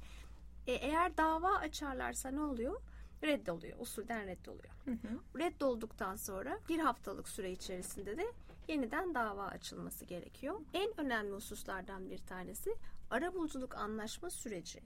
E, 0.66 0.72
eğer 0.72 1.16
dava 1.16 1.56
açarlarsa 1.56 2.30
ne 2.30 2.40
oluyor? 2.40 2.80
reddoluyor. 3.22 3.78
Usulden 3.78 4.26
reddoluyor. 4.26 4.74
Hı 4.84 4.90
hı. 4.90 5.38
Reddolduktan 5.38 6.16
sonra 6.16 6.58
bir 6.68 6.78
haftalık 6.78 7.28
süre 7.28 7.52
içerisinde 7.52 8.16
de 8.16 8.32
yeniden 8.68 9.14
dava 9.14 9.46
açılması 9.46 10.04
gerekiyor. 10.04 10.60
En 10.74 11.00
önemli 11.00 11.32
hususlardan 11.32 12.10
bir 12.10 12.18
tanesi 12.18 12.74
arabuluculuk 13.10 13.74
anlaşma 13.74 14.30
süreci 14.30 14.80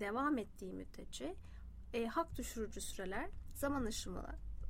devam 0.00 0.38
ettiği 0.38 0.72
müddetçe 0.72 1.34
e, 1.94 2.06
hak 2.06 2.36
düşürücü 2.38 2.80
süreler 2.80 3.30
zaman 3.54 3.84
aşımı 3.84 4.22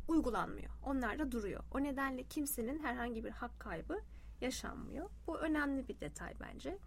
uygulanmıyor. 0.09 0.71
Onlar 0.83 1.19
da 1.19 1.33
duruyor. 1.33 1.65
O 1.75 1.83
nedenle 1.83 2.23
kimsenin 2.23 2.85
herhangi 2.85 3.25
bir 3.25 3.31
hak 3.31 3.61
kaybı 3.61 4.01
yaşanmıyor. 4.41 5.11
Bu 5.27 5.39
önemli 5.39 5.89
bir 5.89 6.01
detay 6.01 6.35
bence. 6.41 6.79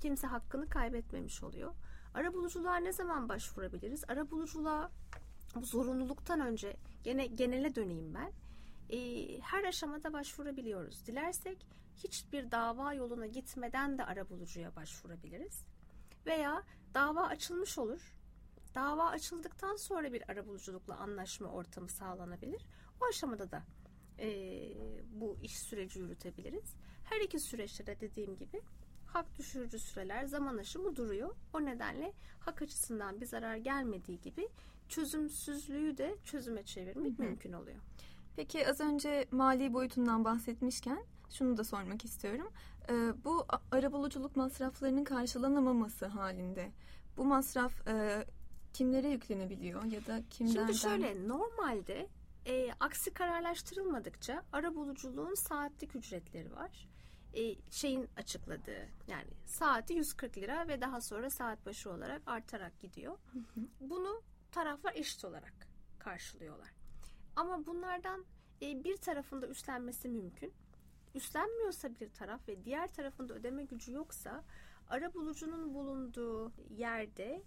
Kimse 0.00 0.26
hakkını 0.26 0.68
kaybetmemiş 0.68 1.42
oluyor. 1.42 1.74
Arabuluculuğa 2.14 2.76
ne 2.76 2.92
zaman 2.92 3.28
başvurabiliriz? 3.28 4.04
Arabuluculuğa 4.08 4.90
bu 5.54 5.66
zorunluluktan 5.66 6.40
önce 6.40 6.76
gene 7.02 7.26
genele 7.26 7.74
döneyim 7.74 8.14
ben. 8.14 8.32
Ee, 8.90 9.40
her 9.40 9.64
aşamada 9.64 10.12
başvurabiliyoruz. 10.12 11.06
Dilersek 11.06 11.66
hiçbir 11.96 12.50
dava 12.50 12.94
yoluna 12.94 13.26
gitmeden 13.26 13.98
de 13.98 14.04
arabulucuya 14.04 14.76
başvurabiliriz. 14.76 15.64
Veya 16.26 16.62
dava 16.94 17.26
açılmış 17.26 17.78
olur. 17.78 18.14
Dava 18.74 19.06
açıldıktan 19.08 19.76
sonra 19.76 20.12
bir 20.12 20.30
arabuluculukla 20.30 20.96
anlaşma 20.96 21.48
ortamı 21.48 21.88
sağlanabilir. 21.88 22.66
O 23.00 23.04
aşamada 23.08 23.50
da 23.50 23.62
e, 24.18 24.28
bu 25.12 25.36
iş 25.42 25.58
süreci 25.58 25.98
yürütebiliriz. 25.98 26.74
Her 27.04 27.20
iki 27.20 27.40
süreçte 27.40 27.86
de 27.86 28.00
dediğim 28.00 28.36
gibi 28.36 28.62
hak 29.06 29.38
düşürücü 29.38 29.78
süreler 29.78 30.24
zaman 30.24 30.56
aşımı 30.56 30.96
duruyor. 30.96 31.34
O 31.54 31.64
nedenle 31.64 32.12
hak 32.40 32.62
açısından 32.62 33.20
bir 33.20 33.26
zarar 33.26 33.56
gelmediği 33.56 34.20
gibi 34.20 34.48
çözümsüzlüğü 34.88 35.98
de 35.98 36.16
çözüme 36.24 36.62
çevirmek 36.62 37.18
Hı-hı. 37.18 37.22
mümkün 37.22 37.52
oluyor. 37.52 37.78
Peki 38.36 38.68
az 38.68 38.80
önce 38.80 39.26
mali 39.30 39.72
boyutundan 39.72 40.24
bahsetmişken 40.24 41.04
şunu 41.30 41.56
da 41.56 41.64
sormak 41.64 42.04
istiyorum. 42.04 42.52
Ee, 42.90 43.12
bu 43.24 43.46
arabuluculuk 43.72 44.36
masraflarının 44.36 45.04
karşılanamaması 45.04 46.06
halinde 46.06 46.72
bu 47.16 47.24
masraf 47.24 47.88
e, 47.88 48.24
kimlere 48.72 49.08
yüklenebiliyor 49.08 49.84
ya 49.84 50.06
da 50.06 50.22
kimlerden? 50.30 50.66
Şimdi 50.66 50.78
şöyle 50.78 51.28
normalde 51.28 52.08
e, 52.46 52.72
aksi 52.80 53.10
kararlaştırılmadıkça 53.10 54.42
arabuluculuğun 54.52 55.34
saatlik 55.34 55.96
ücretleri 55.96 56.52
var. 56.52 56.88
E, 57.34 57.70
şeyin 57.70 58.08
açıkladığı 58.16 58.88
yani 59.08 59.30
saati 59.46 59.94
140 59.94 60.38
lira 60.38 60.68
ve 60.68 60.80
daha 60.80 61.00
sonra 61.00 61.30
saat 61.30 61.66
başı 61.66 61.90
olarak 61.90 62.22
artarak 62.26 62.80
gidiyor. 62.80 63.18
Hı 63.32 63.38
hı. 63.38 63.66
Bunu 63.80 64.22
taraflar 64.52 64.94
eşit 64.94 65.24
olarak 65.24 65.68
karşılıyorlar. 65.98 66.68
Ama 67.36 67.66
bunlardan 67.66 68.24
e, 68.62 68.84
bir 68.84 68.96
tarafında 68.96 69.46
üstlenmesi 69.46 70.08
mümkün. 70.08 70.52
Üstlenmiyorsa 71.14 72.00
bir 72.00 72.08
taraf 72.08 72.48
ve 72.48 72.64
diğer 72.64 72.88
tarafında 72.94 73.34
ödeme 73.34 73.64
gücü 73.64 73.92
yoksa 73.92 74.44
ara 74.88 75.14
bulucunun 75.14 75.74
bulunduğu 75.74 76.52
yerde 76.70 77.42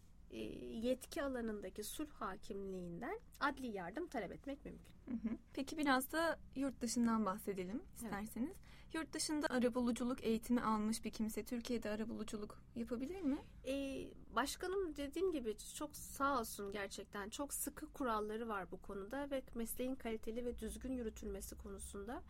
yetki 0.82 1.24
alanındaki 1.24 1.84
sulh 1.84 2.12
hakimliğinden 2.12 3.20
adli 3.40 3.68
yardım 3.68 4.08
talep 4.08 4.32
etmek 4.32 4.66
mümkün. 4.66 4.94
Hı 5.06 5.12
hı. 5.12 5.38
Peki 5.54 5.78
biraz 5.78 6.12
da 6.12 6.40
yurt 6.56 6.82
dışından 6.82 7.26
bahsedelim 7.26 7.82
isterseniz. 7.96 8.50
Evet. 8.50 8.74
Yurt 8.94 9.14
dışında 9.14 9.48
arabuluculuk 9.48 10.24
eğitimi 10.24 10.62
almış 10.62 11.06
bir 11.06 11.12
kimse 11.12 11.44
Türkiye'de 11.44 11.90
arabuluculuk 11.90 12.62
yapabilir 12.76 13.22
mi? 13.22 13.38
Ee, 13.68 14.08
başkanım 14.36 14.96
dediğim 14.96 15.32
gibi 15.32 15.56
çok 15.76 15.96
sağ 15.96 16.40
olsun 16.40 16.72
gerçekten 16.72 17.30
çok 17.30 17.54
sıkı 17.54 17.94
kuralları 17.94 18.48
var 18.48 18.72
bu 18.72 18.82
konuda 18.82 19.32
ve 19.32 19.42
mesleğin 19.56 19.96
kaliteli 19.96 20.46
ve 20.46 20.60
düzgün 20.60 20.94
yürütülmesi 20.94 21.56
konusunda 21.56 22.24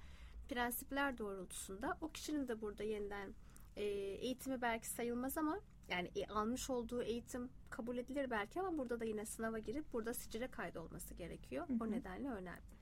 prensipler 0.49 1.17
doğrultusunda 1.17 1.97
o 2.01 2.09
kişinin 2.09 2.47
de 2.47 2.61
burada 2.61 2.83
yeniden 2.83 3.33
e, 3.75 3.83
eğitimi 3.83 4.61
belki 4.61 4.87
sayılmaz 4.87 5.37
ama 5.37 5.59
yani 5.89 6.11
e, 6.15 6.25
almış 6.25 6.69
olduğu 6.69 7.03
eğitim 7.03 7.49
kabul 7.73 7.97
edilir 7.97 8.29
belki 8.31 8.59
ama 8.61 8.77
burada 8.77 8.99
da 8.99 9.05
yine 9.05 9.25
sınava 9.25 9.59
girip 9.59 9.93
burada 9.93 10.13
sicile 10.13 10.47
kaydolması 10.47 11.13
gerekiyor. 11.13 11.69
Hı 11.69 11.73
hı. 11.73 11.77
O 11.83 11.91
nedenle 11.91 12.29
önemli. 12.29 12.73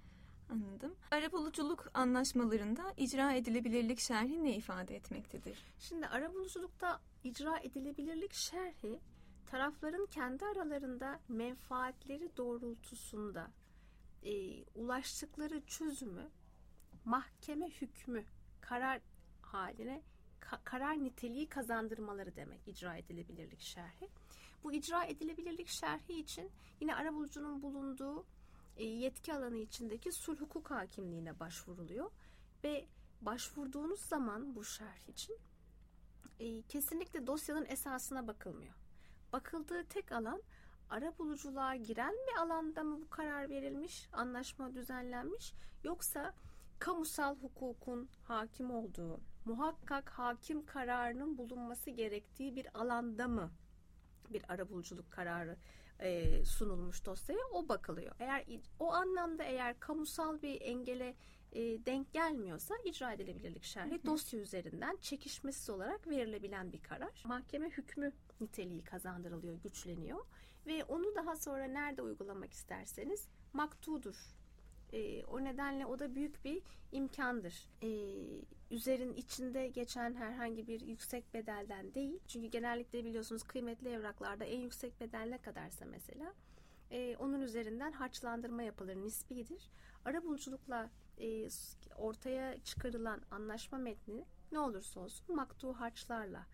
Anladım. 0.50 0.95
Arabuluculuk 1.12 1.91
anlaşmalarında 1.93 2.93
icra 2.98 3.33
edilebilirlik 3.33 4.00
şerhi 4.00 4.43
ne 4.43 4.55
ifade 4.55 4.95
etmektedir? 4.95 5.57
Şimdi 5.79 6.07
arabuluculukta 6.07 7.01
icra 7.24 7.60
edilebilirlik 7.60 8.33
şerhi 8.33 9.00
tarafların 9.45 10.05
kendi 10.05 10.45
aralarında 10.45 11.19
menfaatleri 11.29 12.38
doğrultusunda 12.38 13.51
e, 14.24 14.63
ulaştıkları 14.75 15.62
çözümü 15.65 16.29
mahkeme 17.05 17.69
hükmü 17.69 18.24
karar 18.62 19.01
haline 19.41 20.01
ka- 20.41 20.63
karar 20.63 21.03
niteliği 21.03 21.50
kazandırmaları 21.50 22.36
demek 22.36 22.67
icra 22.67 22.98
edilebilirlik 22.98 23.62
şerhi. 23.62 24.10
Bu 24.63 24.73
icra 24.73 25.05
edilebilirlik 25.05 25.67
şerhi 25.67 26.13
için 26.13 26.51
yine 26.79 26.95
arabulucunun 26.95 27.61
bulunduğu 27.61 28.25
e, 28.77 28.83
yetki 28.83 29.33
alanı 29.33 29.57
içindeki 29.57 30.11
sulh 30.11 30.41
hukuk 30.41 30.71
hakimliğine 30.71 31.39
başvuruluyor 31.39 32.11
ve 32.63 32.87
başvurduğunuz 33.21 33.99
zaman 33.99 34.55
bu 34.55 34.63
şerh 34.63 35.09
için 35.09 35.37
e, 36.39 36.61
kesinlikle 36.61 37.27
dosyanın 37.27 37.65
esasına 37.65 38.27
bakılmıyor. 38.27 38.73
Bakıldığı 39.33 39.83
tek 39.83 40.11
alan 40.11 40.41
ara 40.89 41.17
buluculuğa 41.17 41.75
giren 41.75 42.13
bir 42.27 42.41
alanda 42.41 42.83
mı 42.83 43.01
bu 43.01 43.09
karar 43.09 43.49
verilmiş, 43.49 44.09
anlaşma 44.13 44.73
düzenlenmiş 44.73 45.53
yoksa 45.83 46.33
kamusal 46.79 47.35
hukukun 47.35 48.09
hakim 48.23 48.71
olduğu, 48.71 49.19
muhakkak 49.45 50.09
hakim 50.09 50.65
kararının 50.65 51.37
bulunması 51.37 51.89
gerektiği 51.89 52.55
bir 52.55 52.79
alanda 52.79 53.27
mı 53.27 53.51
bir 54.33 54.53
arabuluculuk 54.53 55.11
kararı 55.11 55.57
e, 56.00 56.45
sunulmuş 56.45 57.05
dosyaya 57.05 57.45
o 57.53 57.69
bakılıyor. 57.69 58.15
Eğer 58.19 58.45
o 58.79 58.93
anlamda 58.93 59.43
eğer 59.43 59.79
kamusal 59.79 60.41
bir 60.41 60.61
engele 60.61 61.15
e, 61.51 61.61
denk 61.61 62.13
gelmiyorsa 62.13 62.75
icra 62.85 63.13
edilebilirlik 63.13 63.63
şerhi 63.63 64.05
dosya 64.05 64.39
üzerinden 64.39 64.97
çekişmesiz 65.01 65.69
olarak 65.69 66.07
verilebilen 66.07 66.71
bir 66.71 66.81
karar. 66.83 67.23
Mahkeme 67.25 67.69
hükmü 67.69 68.11
niteliği 68.41 68.83
kazandırılıyor, 68.83 69.61
güçleniyor 69.63 70.25
ve 70.65 70.83
onu 70.83 71.15
daha 71.15 71.35
sonra 71.35 71.63
nerede 71.63 72.01
uygulamak 72.01 72.53
isterseniz 72.53 73.27
maktudur 73.53 74.15
e, 74.93 75.23
o 75.23 75.43
nedenle 75.43 75.85
o 75.85 76.00
da 76.00 76.15
büyük 76.15 76.45
bir 76.45 76.61
imkandır. 76.91 77.67
E, 77.81 77.89
üzerin 78.71 79.13
içinde 79.13 79.67
geçen 79.67 80.13
herhangi 80.13 80.67
bir 80.67 80.81
yüksek 80.81 81.33
bedelden 81.33 81.93
değil. 81.93 82.19
Çünkü 82.27 82.47
genellikle 82.47 83.05
biliyorsunuz 83.05 83.43
kıymetli 83.43 83.89
evraklarda 83.89 84.43
en 84.45 84.59
yüksek 84.59 85.01
bedel 85.01 85.27
ne 85.29 85.37
kadarsa 85.37 85.85
mesela 85.85 86.33
e, 86.91 87.15
onun 87.17 87.41
üzerinden 87.41 87.91
harçlandırma 87.91 88.63
yapılır, 88.63 88.96
nisbidir. 88.96 89.69
Arabuluculukla 90.05 90.89
e, 91.19 91.48
ortaya 91.98 92.63
çıkarılan 92.63 93.22
anlaşma 93.31 93.77
metni 93.77 94.25
ne 94.51 94.59
olursa 94.59 95.00
olsun 95.00 95.35
maktu 95.35 95.74
harçlarla 95.74 96.46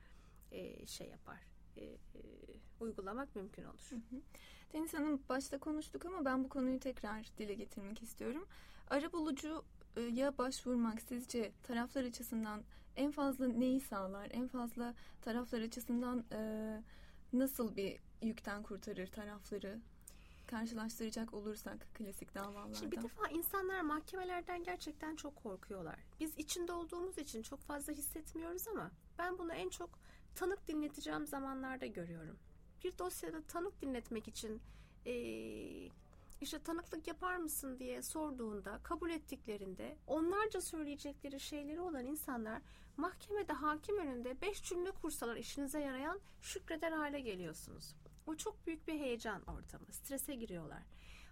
e, 0.52 0.86
şey 0.86 1.08
yapar, 1.08 1.40
e, 1.78 1.84
e, 1.84 1.98
uygulamak 2.80 3.36
mümkün 3.36 3.64
olur. 3.64 3.88
Hı 3.90 3.96
hı. 3.96 4.22
Deniz 4.74 4.94
Hanım 4.94 5.22
başta 5.30 5.58
konuştuk 5.58 6.06
ama 6.06 6.26
ben 6.26 6.44
bu 6.44 6.50
konuyu 6.50 6.80
tekrar 6.80 7.26
dile 7.38 7.54
getirmek 7.54 8.04
istiyorum. 8.04 8.48
Ara 8.90 9.14
bulucuya 9.98 10.38
başvurmak 10.38 11.02
sizce 11.02 11.52
taraflar 11.64 12.04
açısından 12.04 12.64
en 12.96 13.12
fazla 13.12 13.48
neyi 13.48 13.82
sağlar? 13.82 14.28
En 14.32 14.48
fazla 14.48 14.94
taraflar 15.22 15.62
açısından 15.62 16.26
e, 16.32 16.82
nasıl 17.34 17.76
bir 17.76 18.00
yükten 18.22 18.64
kurtarır 18.64 19.08
tarafları? 19.08 19.80
karşılaştıracak 20.48 21.34
olursak 21.34 21.88
klasik 21.94 22.36
davalarda. 22.36 22.74
Şimdi 22.74 22.92
bir 22.92 23.02
defa 23.02 23.28
insanlar 23.28 23.82
mahkemelerden 23.82 24.64
gerçekten 24.64 25.16
çok 25.16 25.36
korkuyorlar. 25.36 26.00
Biz 26.20 26.38
içinde 26.38 26.72
olduğumuz 26.72 27.18
için 27.18 27.42
çok 27.42 27.60
fazla 27.60 27.94
hissetmiyoruz 27.94 28.68
ama 28.68 28.92
ben 29.18 29.38
bunu 29.38 29.54
en 29.54 29.70
çok 29.70 29.90
tanık 30.36 30.68
dinleteceğim 30.68 31.28
zamanlarda 31.28 31.86
görüyorum 31.86 32.38
bir 32.84 32.98
dosyada 32.98 33.42
tanık 33.42 33.82
dinletmek 33.82 34.28
için 34.28 34.62
e, 35.06 35.14
işte 36.42 36.60
tanıklık 36.60 37.08
yapar 37.08 37.38
mısın 37.38 37.80
diye 37.80 38.02
sorduğunda 38.02 38.80
kabul 38.84 39.10
ettiklerinde 39.10 39.98
onlarca 40.08 40.62
söyleyecekleri 40.62 41.40
şeyleri 41.40 41.82
olan 41.82 42.06
insanlar 42.06 42.62
mahkemede 42.98 43.54
hakim 43.54 43.98
önünde 43.98 44.42
beş 44.42 44.64
cümle 44.64 44.92
kursalar 44.92 45.36
işinize 45.36 45.80
yarayan 45.80 46.20
şükreder 46.42 46.92
hale 46.92 47.20
geliyorsunuz. 47.20 47.96
Bu 48.28 48.38
çok 48.38 48.68
büyük 48.68 48.88
bir 48.88 49.00
heyecan 49.00 49.42
ortamı. 49.42 49.86
Strese 49.92 50.36
giriyorlar. 50.36 50.84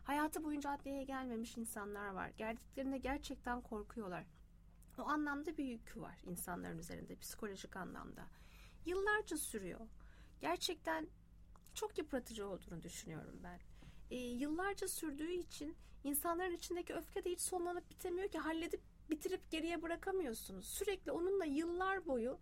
Hayatı 0.03 0.43
boyunca 0.43 0.69
adliyeye 0.69 1.03
gelmemiş 1.03 1.57
insanlar 1.57 2.09
var. 2.09 2.29
Geldiklerinde 2.37 2.97
gerçekten 2.97 3.61
korkuyorlar. 3.61 4.25
O 4.97 5.01
anlamda 5.01 5.57
bir 5.57 5.65
yükü 5.65 6.01
var 6.01 6.17
insanların 6.25 6.77
üzerinde 6.77 7.15
psikolojik 7.15 7.75
anlamda. 7.75 8.27
Yıllarca 8.85 9.37
sürüyor. 9.37 9.79
Gerçekten 10.41 11.07
çok 11.73 11.97
yıpratıcı 11.97 12.47
olduğunu 12.47 12.81
düşünüyorum 12.81 13.39
ben. 13.43 13.59
E, 14.11 14.15
yıllarca 14.15 14.87
sürdüğü 14.87 15.31
için 15.31 15.75
insanların 16.03 16.55
içindeki 16.55 16.93
öfke 16.93 17.23
de 17.23 17.31
hiç 17.31 17.41
sonlanıp 17.41 17.89
bitemiyor 17.89 18.29
ki 18.29 18.37
halledip 18.37 18.81
bitirip 19.09 19.51
geriye 19.51 19.81
bırakamıyorsunuz. 19.81 20.65
Sürekli 20.67 21.11
onunla 21.11 21.45
yıllar 21.45 22.07
boyu 22.07 22.39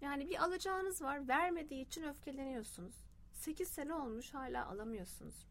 yani 0.00 0.28
bir 0.28 0.44
alacağınız 0.44 1.02
var 1.02 1.28
vermediği 1.28 1.86
için 1.86 2.02
öfkeleniyorsunuz. 2.02 2.94
8 3.32 3.68
sene 3.68 3.94
olmuş 3.94 4.34
hala 4.34 4.66
alamıyorsunuz. 4.66 5.46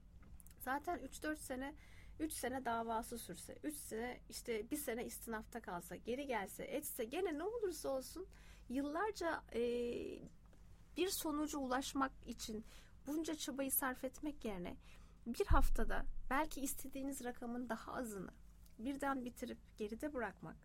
Zaten 0.60 1.00
3-4 1.00 1.36
sene 1.36 1.76
3 2.20 2.34
sene 2.34 2.66
davası 2.66 3.18
sürse, 3.18 3.58
3 3.64 3.76
sene 3.76 4.20
işte 4.30 4.72
bir 4.72 4.78
sene 4.78 5.06
istinafta 5.06 5.62
kalsa, 5.62 5.96
geri 5.96 6.28
gelse, 6.28 6.64
etse 6.64 7.04
gene 7.04 7.38
ne 7.38 7.44
olursa 7.44 7.90
olsun 7.90 8.28
yıllarca 8.70 9.44
e, 9.54 9.62
bir 10.98 11.10
sonuca 11.10 11.58
ulaşmak 11.58 12.12
için 12.28 12.66
bunca 13.08 13.36
çabayı 13.36 13.72
sarf 13.72 14.04
etmek 14.04 14.46
yerine 14.46 14.76
bir 15.26 15.46
haftada 15.46 16.06
belki 16.30 16.62
istediğiniz 16.62 17.24
rakamın 17.24 17.70
daha 17.70 17.94
azını 17.94 18.32
birden 18.80 19.26
bitirip 19.26 19.58
geride 19.78 20.14
bırakmak 20.14 20.56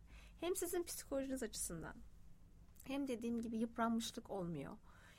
hem 0.41 0.57
sizin 0.57 0.83
psikolojiniz 0.83 1.43
açısından 1.43 1.97
hem 2.85 3.09
dediğim 3.09 3.41
gibi 3.41 3.57
yıpranmışlık 3.57 4.31
olmuyor. 4.31 4.77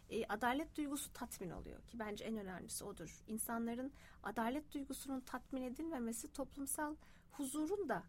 E, 0.10 0.26
adalet 0.26 0.78
duygusu 0.78 1.14
tatmin 1.14 1.50
oluyor 1.50 1.82
ki 1.82 2.00
bence 2.00 2.26
en 2.26 2.38
önemlisi 2.38 2.84
odur. 2.84 3.24
İnsanların 3.28 3.94
adalet 4.24 4.74
duygusunun 4.74 5.20
tatmin 5.20 5.62
edilmemesi 5.62 6.34
toplumsal 6.34 6.96
huzurun 7.32 7.90
da 7.90 8.04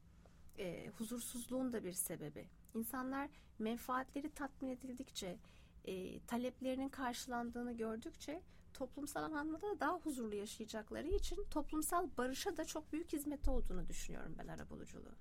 e, 0.59 0.89
huzursuzluğun 0.89 1.73
da 1.73 1.85
bir 1.85 1.93
sebebi. 1.93 2.49
İnsanlar 2.75 3.31
menfaatleri 3.59 4.31
tatmin 4.31 4.69
edildikçe, 4.69 5.39
e, 5.85 6.21
taleplerinin 6.21 6.89
karşılandığını 6.89 7.73
gördükçe 7.73 8.43
toplumsal 8.75 9.23
anlamda 9.23 9.63
da 9.63 9.81
daha 9.81 9.99
huzurlu 9.99 10.35
yaşayacakları 10.35 11.09
için 11.09 11.45
toplumsal 11.51 12.09
barışa 12.19 12.57
da 12.57 12.65
çok 12.65 12.93
büyük 12.93 13.13
hizmeti 13.13 13.51
olduğunu 13.51 13.89
düşünüyorum 13.89 14.35
ben 14.39 14.49
arabuluculuğu. 14.49 15.15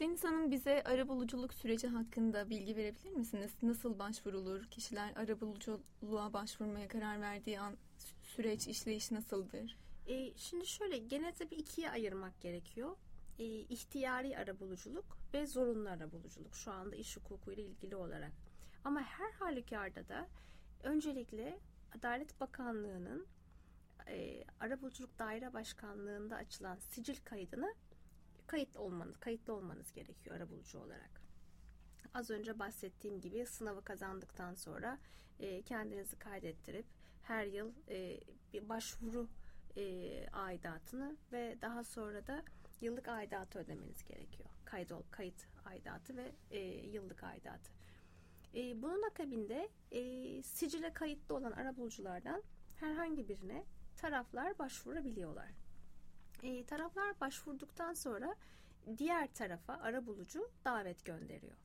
Deniz 0.00 0.24
Hanım 0.24 0.50
bize 0.50 0.82
arabuluculuk 0.84 1.54
süreci 1.54 1.88
hakkında 1.88 2.50
bilgi 2.50 2.76
verebilir 2.76 3.10
misiniz? 3.10 3.52
Nasıl 3.62 3.98
başvurulur? 3.98 4.64
Kişiler 4.64 5.12
arabuluculuğa 5.16 6.32
başvurmaya 6.32 6.88
karar 6.88 7.20
verdiği 7.20 7.60
an 7.60 7.76
süreç 8.22 8.66
işleyiş 8.68 9.10
nasıldır? 9.10 9.78
E, 10.06 10.36
şimdi 10.36 10.66
şöyle 10.66 10.98
genelde 10.98 11.50
bir 11.50 11.58
ikiye 11.58 11.90
ayırmak 11.90 12.40
gerekiyor. 12.40 12.96
E, 13.38 13.44
ihtiyari 13.44 14.38
arabuluculuk 14.38 15.18
ve 15.34 15.46
zorunlu 15.46 15.88
arabuluculuk 15.88 16.54
şu 16.54 16.72
anda 16.72 16.96
iş 16.96 17.16
hukuku 17.16 17.52
ile 17.52 17.62
ilgili 17.62 17.96
olarak. 17.96 18.32
Ama 18.84 19.02
her 19.02 19.32
halükarda 19.32 20.08
da 20.08 20.28
öncelikle 20.82 21.58
Adalet 21.98 22.40
Bakanlığı'nın 22.40 23.26
e, 24.06 24.44
Arabuluculuk 24.60 25.18
Daire 25.18 25.52
Başkanlığı'nda 25.52 26.36
açılan 26.36 26.76
sicil 26.76 27.16
kaydını 27.24 27.74
kayıt 28.46 28.76
olmanız, 28.76 29.16
kayıtlı 29.16 29.52
olmanız 29.52 29.92
gerekiyor 29.92 30.36
arabulucu 30.36 30.78
olarak. 30.78 31.20
Az 32.14 32.30
önce 32.30 32.58
bahsettiğim 32.58 33.20
gibi 33.20 33.46
sınavı 33.46 33.84
kazandıktan 33.84 34.54
sonra 34.54 34.98
e, 35.40 35.62
kendinizi 35.62 36.18
kaydettirip 36.18 36.86
her 37.22 37.46
yıl 37.46 37.72
e, 37.88 38.20
bir 38.52 38.68
başvuru 38.68 39.28
e, 39.76 40.26
aidatını 40.28 41.16
ve 41.32 41.58
daha 41.62 41.84
sonra 41.84 42.26
da 42.26 42.42
yıllık 42.80 43.08
aidatı 43.08 43.58
ödemeniz 43.58 44.04
gerekiyor. 44.04 44.48
Kayıt, 44.64 44.92
kayıt 45.10 45.46
aidatı 45.64 46.16
ve 46.16 46.32
e, 46.50 46.58
yıllık 46.88 47.24
aidatı. 47.24 47.72
E, 48.54 48.82
bunun 48.82 49.02
akabinde 49.02 49.68
e, 49.90 50.42
sicile 50.42 50.92
kayıtlı 50.92 51.34
olan 51.34 51.52
arabuluculardan 51.52 52.42
herhangi 52.76 53.28
birine 53.28 53.64
taraflar 53.96 54.58
başvurabiliyorlar. 54.58 55.48
E, 56.42 56.64
taraflar 56.64 57.20
başvurduktan 57.20 57.94
sonra 57.94 58.36
diğer 58.98 59.34
tarafa 59.34 59.74
arabulucu 59.74 60.50
davet 60.64 61.04
gönderiyor. 61.04 61.56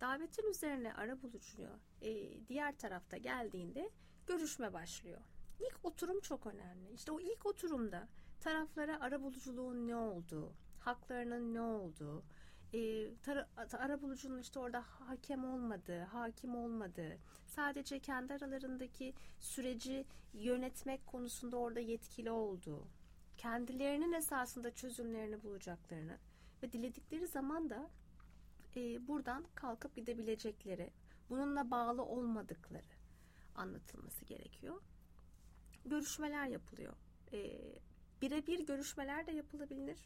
Davetin 0.00 0.50
üzerine 0.50 0.94
arabulucu 0.94 1.68
e, 2.02 2.40
diğer 2.48 2.78
tarafta 2.78 3.16
geldiğinde 3.16 3.90
görüşme 4.26 4.72
başlıyor. 4.72 5.20
İlk 5.60 5.78
oturum 5.82 6.20
çok 6.20 6.46
önemli. 6.46 6.92
İşte 6.92 7.12
o 7.12 7.20
ilk 7.20 7.46
oturumda 7.46 8.08
taraflara 8.40 9.00
arabuluculuğun 9.00 9.86
ne 9.88 9.96
olduğu, 9.96 10.52
haklarının 10.80 11.54
ne 11.54 11.60
olduğu, 11.60 12.24
e, 12.74 13.14
tara, 13.22 13.48
arabulucunun 13.78 14.38
işte 14.38 14.58
orada 14.58 14.80
hakem 14.80 15.44
olmadığı, 15.44 16.02
hakim 16.02 16.54
olmadığı, 16.56 17.18
sadece 17.46 17.98
kendi 17.98 18.34
aralarındaki 18.34 19.14
süreci 19.40 20.06
yönetmek 20.34 21.06
konusunda 21.06 21.56
orada 21.56 21.80
yetkili 21.80 22.30
olduğu, 22.30 22.88
kendilerinin 23.36 24.12
esasında 24.12 24.74
çözümlerini 24.74 25.42
bulacaklarını 25.42 26.18
ve 26.62 26.72
diledikleri 26.72 27.26
zaman 27.26 27.70
da 27.70 27.90
e, 28.76 29.08
buradan 29.08 29.44
kalkıp 29.54 29.96
gidebilecekleri, 29.96 30.90
bununla 31.30 31.70
bağlı 31.70 32.04
olmadıkları 32.04 32.98
anlatılması 33.54 34.24
gerekiyor. 34.24 34.82
Görüşmeler 35.84 36.46
yapılıyor. 36.46 36.92
E, 37.32 37.58
Birebir 38.22 38.66
görüşmeler 38.66 39.26
de 39.26 39.32
yapılabilir. 39.32 39.98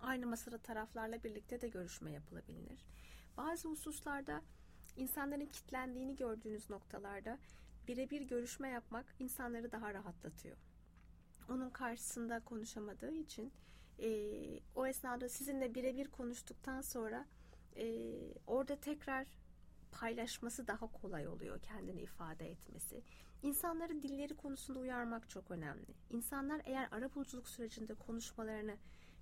Aynı 0.00 0.26
masada 0.26 0.58
taraflarla 0.58 1.24
birlikte 1.24 1.60
de 1.60 1.68
görüşme 1.68 2.12
yapılabilir. 2.12 2.84
Bazı 3.36 3.68
hususlarda 3.68 4.42
insanların 4.96 5.46
kitlendiğini 5.46 6.16
gördüğünüz 6.16 6.70
noktalarda 6.70 7.38
birebir 7.88 8.22
görüşme 8.22 8.68
yapmak 8.68 9.06
insanları 9.18 9.72
daha 9.72 9.94
rahatlatıyor. 9.94 10.56
Onun 11.48 11.70
karşısında 11.70 12.40
konuşamadığı 12.40 13.12
için 13.12 13.52
e, 13.98 14.08
o 14.74 14.86
esnada 14.86 15.28
sizinle 15.28 15.74
birebir 15.74 16.08
konuştuktan 16.08 16.80
sonra 16.80 17.26
e, 17.76 18.14
orada 18.46 18.76
tekrar 18.76 19.26
paylaşması 19.92 20.66
daha 20.66 20.92
kolay 20.92 21.28
oluyor 21.28 21.60
kendini 21.60 22.00
ifade 22.00 22.50
etmesi. 22.50 23.02
İnsanları 23.42 24.02
dilleri 24.02 24.36
konusunda 24.36 24.78
uyarmak 24.78 25.30
çok 25.30 25.50
önemli. 25.50 25.94
İnsanlar 26.10 26.62
eğer 26.64 26.88
arabuluculuk 26.90 27.48
sürecinde 27.48 27.94
konuşmalarını 27.94 28.76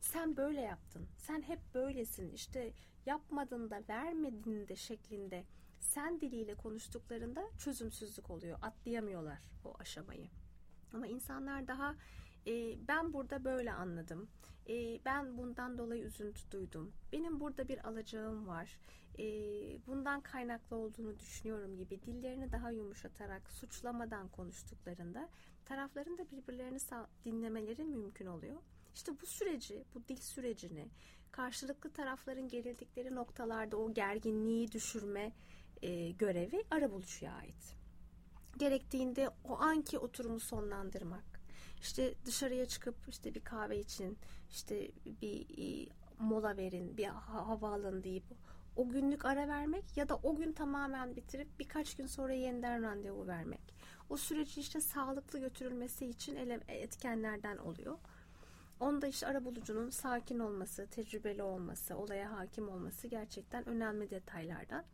sen 0.05 0.37
böyle 0.37 0.61
yaptın, 0.61 1.07
sen 1.17 1.43
hep 1.43 1.61
böylesin, 1.75 2.33
işte 2.33 2.73
yapmadın 3.07 3.71
da 3.71 3.83
vermedin 3.89 4.69
de 4.69 4.77
şeklinde 4.77 5.45
sen 5.81 6.21
diliyle 6.21 6.55
konuştuklarında 6.55 7.45
çözümsüzlük 7.59 8.31
oluyor. 8.31 8.59
Atlayamıyorlar 8.63 9.39
o 9.65 9.75
aşamayı. 9.79 10.29
Ama 10.93 11.07
insanlar 11.07 11.69
daha 11.69 11.95
e, 12.47 12.53
ben 12.89 13.13
burada 13.13 13.45
böyle 13.45 13.73
anladım. 13.73 14.29
E, 14.69 15.05
ben 15.05 15.39
bundan 15.39 15.79
dolayı 15.79 16.05
üzüntü 16.05 16.51
duydum. 16.51 16.93
Benim 17.13 17.41
burada 17.41 17.69
bir 17.69 17.89
alacağım 17.89 18.49
var. 18.49 18.79
E, 19.19 19.25
bundan 19.87 20.21
kaynaklı 20.21 20.77
olduğunu 20.77 21.19
düşünüyorum 21.19 21.77
gibi 21.77 22.03
dillerini 22.03 22.53
daha 22.53 22.71
yumuşatarak 22.71 23.51
suçlamadan 23.51 24.29
konuştuklarında 24.29 25.29
tarafların 25.65 26.19
da 26.19 26.31
birbirlerini 26.31 26.79
dinlemeleri 27.25 27.85
mümkün 27.85 28.27
oluyor. 28.27 28.57
İşte 28.95 29.13
bu 29.23 29.27
süreci, 29.27 29.85
bu 29.95 30.09
dil 30.09 30.17
sürecini 30.17 30.89
karşılıklı 31.33 31.91
tarafların 31.91 32.49
gerildikleri 32.49 33.15
noktalarda 33.15 33.77
o 33.77 33.95
gerginliği 33.95 34.73
düşürme 34.73 35.33
e, 35.83 36.11
görevi 36.11 36.65
arabulucuya 36.71 37.33
ait. 37.33 37.77
Gerektiğinde 38.57 39.31
o 39.45 39.61
anki 39.61 39.99
oturumu 39.99 40.41
sonlandırmak, 40.41 41.41
işte 41.81 42.15
dışarıya 42.25 42.67
çıkıp 42.67 42.97
işte 43.09 43.35
bir 43.35 43.41
kahve 43.41 43.79
için 43.79 44.19
işte 44.51 44.91
bir 45.23 45.47
e, 45.59 45.89
mola 46.19 46.57
verin, 46.57 46.97
bir 46.97 47.07
hava 47.07 47.75
alın 47.75 48.03
deyip 48.03 48.25
o 48.77 48.89
günlük 48.89 49.25
ara 49.25 49.49
vermek 49.49 49.97
ya 49.97 50.09
da 50.09 50.17
o 50.17 50.37
gün 50.37 50.53
tamamen 50.53 51.17
bitirip 51.17 51.59
birkaç 51.59 51.97
gün 51.97 52.07
sonra 52.07 52.33
yeniden 52.33 52.83
randevu 52.83 53.27
vermek. 53.27 53.75
O 54.11 54.17
süreci 54.17 54.61
işte 54.61 54.81
sağlıklı 54.81 55.39
götürülmesi 55.39 56.07
için 56.07 56.37
etkenlerden 56.69 57.57
oluyor. 57.57 57.99
Onda 58.85 59.07
işte 59.07 59.27
arabulucunun 59.27 59.91
sakin 59.91 60.39
olması, 60.39 60.87
tecrübeli 60.87 61.43
olması, 61.43 61.97
olaya 61.97 62.33
hakim 62.33 62.69
olması 62.69 63.09
gerçekten 63.09 63.69
önemli 63.69 64.11
detaylardan. 64.11 64.85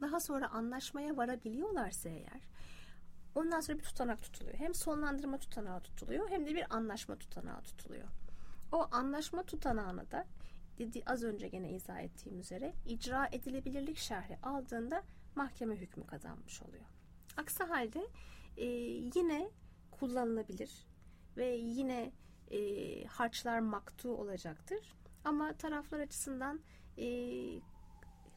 Daha 0.00 0.20
sonra 0.20 0.48
anlaşmaya 0.50 1.16
varabiliyorlarsa 1.16 2.08
eğer 2.08 2.48
ondan 3.34 3.60
sonra 3.60 3.78
bir 3.78 3.82
tutanak 3.82 4.22
tutuluyor. 4.22 4.54
Hem 4.54 4.74
sonlandırma 4.74 5.38
tutanağı 5.38 5.80
tutuluyor 5.80 6.30
hem 6.30 6.46
de 6.46 6.54
bir 6.54 6.76
anlaşma 6.76 7.16
tutanağı 7.16 7.62
tutuluyor. 7.62 8.08
O 8.72 8.88
anlaşma 8.92 9.42
tutanağını 9.42 10.10
da 10.10 10.26
dedi 10.78 11.02
az 11.06 11.22
önce 11.22 11.48
gene 11.48 11.72
izah 11.72 12.00
ettiğim 12.00 12.40
üzere 12.40 12.74
icra 12.86 13.28
edilebilirlik 13.32 13.96
şerhi 13.96 14.38
aldığında 14.42 15.02
mahkeme 15.34 15.76
hükmü 15.76 16.06
kazanmış 16.06 16.62
oluyor. 16.62 16.84
Aksi 17.36 17.64
halde 17.64 18.06
e, 18.56 18.66
yine 19.14 19.50
kullanılabilir 19.90 20.86
ve 21.36 21.46
yine 21.46 22.12
e, 22.52 23.04
harçlar 23.04 23.58
maktu 23.58 24.08
olacaktır. 24.08 24.94
Ama 25.24 25.52
taraflar 25.52 26.00
açısından 26.00 26.60
e, 26.98 27.06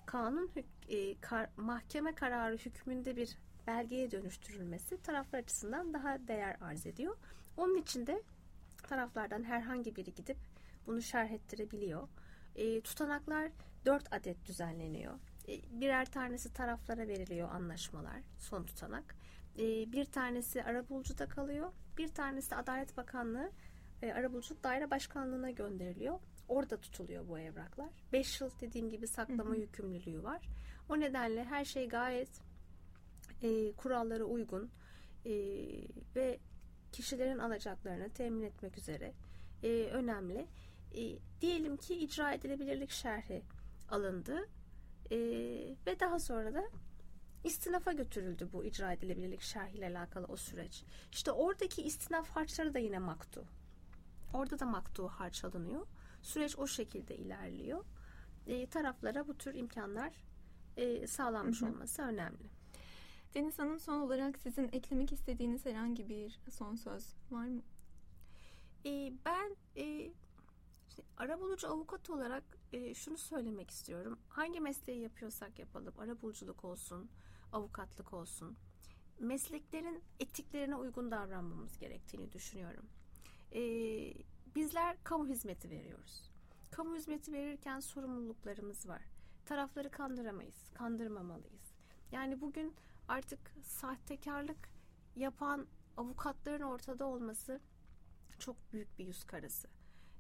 kanun 0.05 0.51
e, 0.89 1.19
kar, 1.21 1.49
mahkeme 1.57 2.15
kararı 2.15 2.57
hükmünde 2.57 3.15
bir 3.15 3.37
belgeye 3.67 4.11
dönüştürülmesi 4.11 5.01
taraflar 5.01 5.39
açısından 5.39 5.93
daha 5.93 6.27
değer 6.27 6.57
arz 6.61 6.85
ediyor. 6.85 7.17
Onun 7.57 7.75
için 7.75 8.07
de 8.07 8.23
taraflardan 8.83 9.43
herhangi 9.43 9.95
biri 9.95 10.13
gidip 10.13 10.37
bunu 10.87 11.01
şerh 11.01 11.31
ettirebiliyor. 11.31 12.07
E, 12.55 12.81
tutanaklar 12.81 13.51
dört 13.85 14.13
adet 14.13 14.45
düzenleniyor. 14.45 15.13
E, 15.47 15.81
birer 15.81 16.11
tanesi 16.11 16.53
taraflara 16.53 17.07
veriliyor 17.07 17.49
anlaşmalar, 17.49 18.21
son 18.39 18.63
tutanak. 18.63 19.15
E, 19.59 19.91
bir 19.91 20.05
tanesi 20.05 20.63
arabulucuda 20.63 21.27
kalıyor. 21.27 21.71
Bir 21.97 22.07
tanesi 22.07 22.55
Adalet 22.55 22.97
Bakanlığı 22.97 23.51
e, 24.05 24.13
Arabuluculuk 24.13 24.63
Daire 24.63 24.91
Başkanlığı'na 24.91 25.51
gönderiliyor. 25.51 26.19
Orada 26.47 26.77
tutuluyor 26.77 27.27
bu 27.27 27.39
evraklar. 27.39 27.89
5 28.13 28.41
yıl 28.41 28.49
dediğim 28.61 28.89
gibi 28.89 29.07
saklama 29.07 29.49
hı 29.49 29.53
hı. 29.53 29.59
yükümlülüğü 29.59 30.23
var. 30.23 30.41
O 30.89 30.99
nedenle 30.99 31.43
her 31.43 31.65
şey 31.65 31.87
gayet 31.87 32.29
e, 33.41 33.71
kurallara 33.71 34.23
uygun 34.23 34.69
e, 35.25 35.31
ve 36.15 36.39
kişilerin 36.91 37.37
alacaklarını 37.37 38.09
temin 38.09 38.43
etmek 38.43 38.77
üzere 38.77 39.13
e, 39.63 39.69
önemli. 39.69 40.47
E, 40.95 41.19
diyelim 41.41 41.77
ki 41.77 41.95
icra 41.95 42.33
edilebilirlik 42.33 42.91
şerhi 42.91 43.41
alındı 43.89 44.49
e, 45.11 45.17
ve 45.87 45.99
daha 45.99 46.19
sonra 46.19 46.53
da 46.53 46.63
istinafa 47.43 47.93
götürüldü 47.93 48.49
bu 48.53 48.65
icra 48.65 48.93
edilebilirlik 48.93 49.41
şerhiyle 49.41 49.87
alakalı 49.87 50.25
o 50.25 50.35
süreç. 50.35 50.83
İşte 51.11 51.31
oradaki 51.31 51.81
istinaf 51.81 52.29
harçları 52.29 52.73
da 52.73 52.79
yine 52.79 52.99
maktu. 52.99 53.45
Orada 54.35 54.59
da 54.59 54.65
maktu 54.65 55.07
harç 55.07 55.43
alınıyor. 55.43 55.87
Süreç 56.21 56.59
o 56.59 56.67
şekilde 56.67 57.17
ilerliyor. 57.17 57.85
E, 58.47 58.67
taraflara 58.69 59.27
bu 59.27 59.37
tür 59.37 59.53
imkanlar 59.53 60.13
e, 60.77 61.07
sağlanmış 61.07 61.61
hı 61.61 61.65
hı. 61.65 61.69
olması 61.69 62.01
önemli. 62.01 62.49
Deniz 63.33 63.59
Hanım 63.59 63.79
son 63.79 64.01
olarak 64.01 64.37
sizin 64.39 64.69
eklemek 64.71 65.11
istediğiniz 65.11 65.65
herhangi 65.65 66.09
bir 66.09 66.39
son 66.49 66.75
söz 66.75 67.15
var 67.31 67.47
mı? 67.47 67.61
E, 68.85 69.13
ben 69.25 69.55
e, 69.75 70.11
işte, 70.89 71.03
arabulucu 71.17 71.67
avukat 71.67 72.09
olarak 72.09 72.43
e, 72.73 72.93
şunu 72.93 73.17
söylemek 73.17 73.71
istiyorum. 73.71 74.19
Hangi 74.29 74.59
mesleği 74.59 75.01
yapıyorsak 75.01 75.59
yapalım, 75.59 75.93
arabuluculuk 75.97 76.65
olsun, 76.65 77.09
avukatlık 77.51 78.13
olsun, 78.13 78.57
mesleklerin 79.19 80.03
etiklerine 80.19 80.75
uygun 80.75 81.11
davranmamız 81.11 81.77
gerektiğini 81.77 82.31
düşünüyorum. 82.31 82.85
E, 83.55 83.61
bizler 84.55 85.03
kamu 85.03 85.27
hizmeti 85.27 85.69
veriyoruz. 85.69 86.31
Kamu 86.71 86.95
hizmeti 86.95 87.33
verirken 87.33 87.79
sorumluluklarımız 87.79 88.87
var. 88.87 89.01
Tarafları 89.45 89.91
kandıramayız, 89.91 90.71
kandırmamalıyız. 90.73 91.73
Yani 92.11 92.41
bugün 92.41 92.75
artık 93.07 93.39
sahtekarlık 93.61 94.69
yapan 95.15 95.67
avukatların 95.97 96.61
ortada 96.61 97.05
olması 97.05 97.61
çok 98.39 98.73
büyük 98.73 98.99
bir 98.99 99.05
yüz 99.05 99.23
karası. 99.23 99.67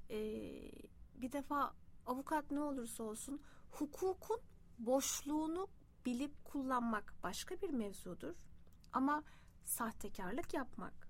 Ee, 0.09 0.71
bir 1.15 1.31
defa 1.31 1.73
avukat 2.05 2.51
ne 2.51 2.59
olursa 2.59 3.03
olsun 3.03 3.41
hukukun 3.71 4.39
boşluğunu 4.79 5.67
bilip 6.05 6.45
kullanmak 6.45 7.13
başka 7.23 7.61
bir 7.61 7.69
mevzudur. 7.69 8.35
Ama 8.93 9.23
sahtekarlık 9.65 10.53
yapmak, 10.53 11.07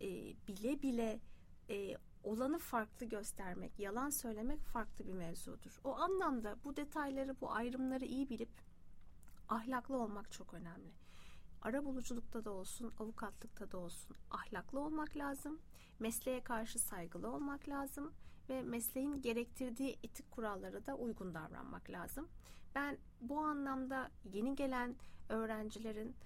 e, 0.00 0.06
bile 0.48 0.82
bile 0.82 1.20
e, 1.70 1.96
olanı 2.24 2.58
farklı 2.58 3.06
göstermek, 3.06 3.78
yalan 3.78 4.10
söylemek 4.10 4.60
farklı 4.60 5.06
bir 5.06 5.12
mevzudur. 5.12 5.80
O 5.84 5.96
anlamda 5.96 6.56
bu 6.64 6.76
detayları, 6.76 7.40
bu 7.40 7.52
ayrımları 7.52 8.04
iyi 8.04 8.28
bilip 8.28 8.50
ahlaklı 9.48 9.96
olmak 9.96 10.32
çok 10.32 10.54
önemli. 10.54 10.92
Ara 11.62 11.84
buluculukta 11.84 12.44
da 12.44 12.50
olsun, 12.50 12.94
avukatlıkta 13.00 13.72
da 13.72 13.78
olsun 13.78 14.16
ahlaklı 14.30 14.80
olmak 14.80 15.16
lazım. 15.16 15.60
Mesleğe 15.98 16.42
karşı 16.42 16.78
saygılı 16.78 17.30
olmak 17.30 17.68
lazım 17.68 18.12
ve 18.48 18.62
mesleğin 18.62 19.22
gerektirdiği 19.22 19.98
etik 20.02 20.30
kurallara 20.30 20.86
da 20.86 20.94
uygun 20.94 21.34
davranmak 21.34 21.90
lazım. 21.90 22.28
Ben 22.74 22.98
bu 23.20 23.38
anlamda 23.38 24.10
yeni 24.24 24.56
gelen 24.56 24.96
öğrencilerin 25.28 26.16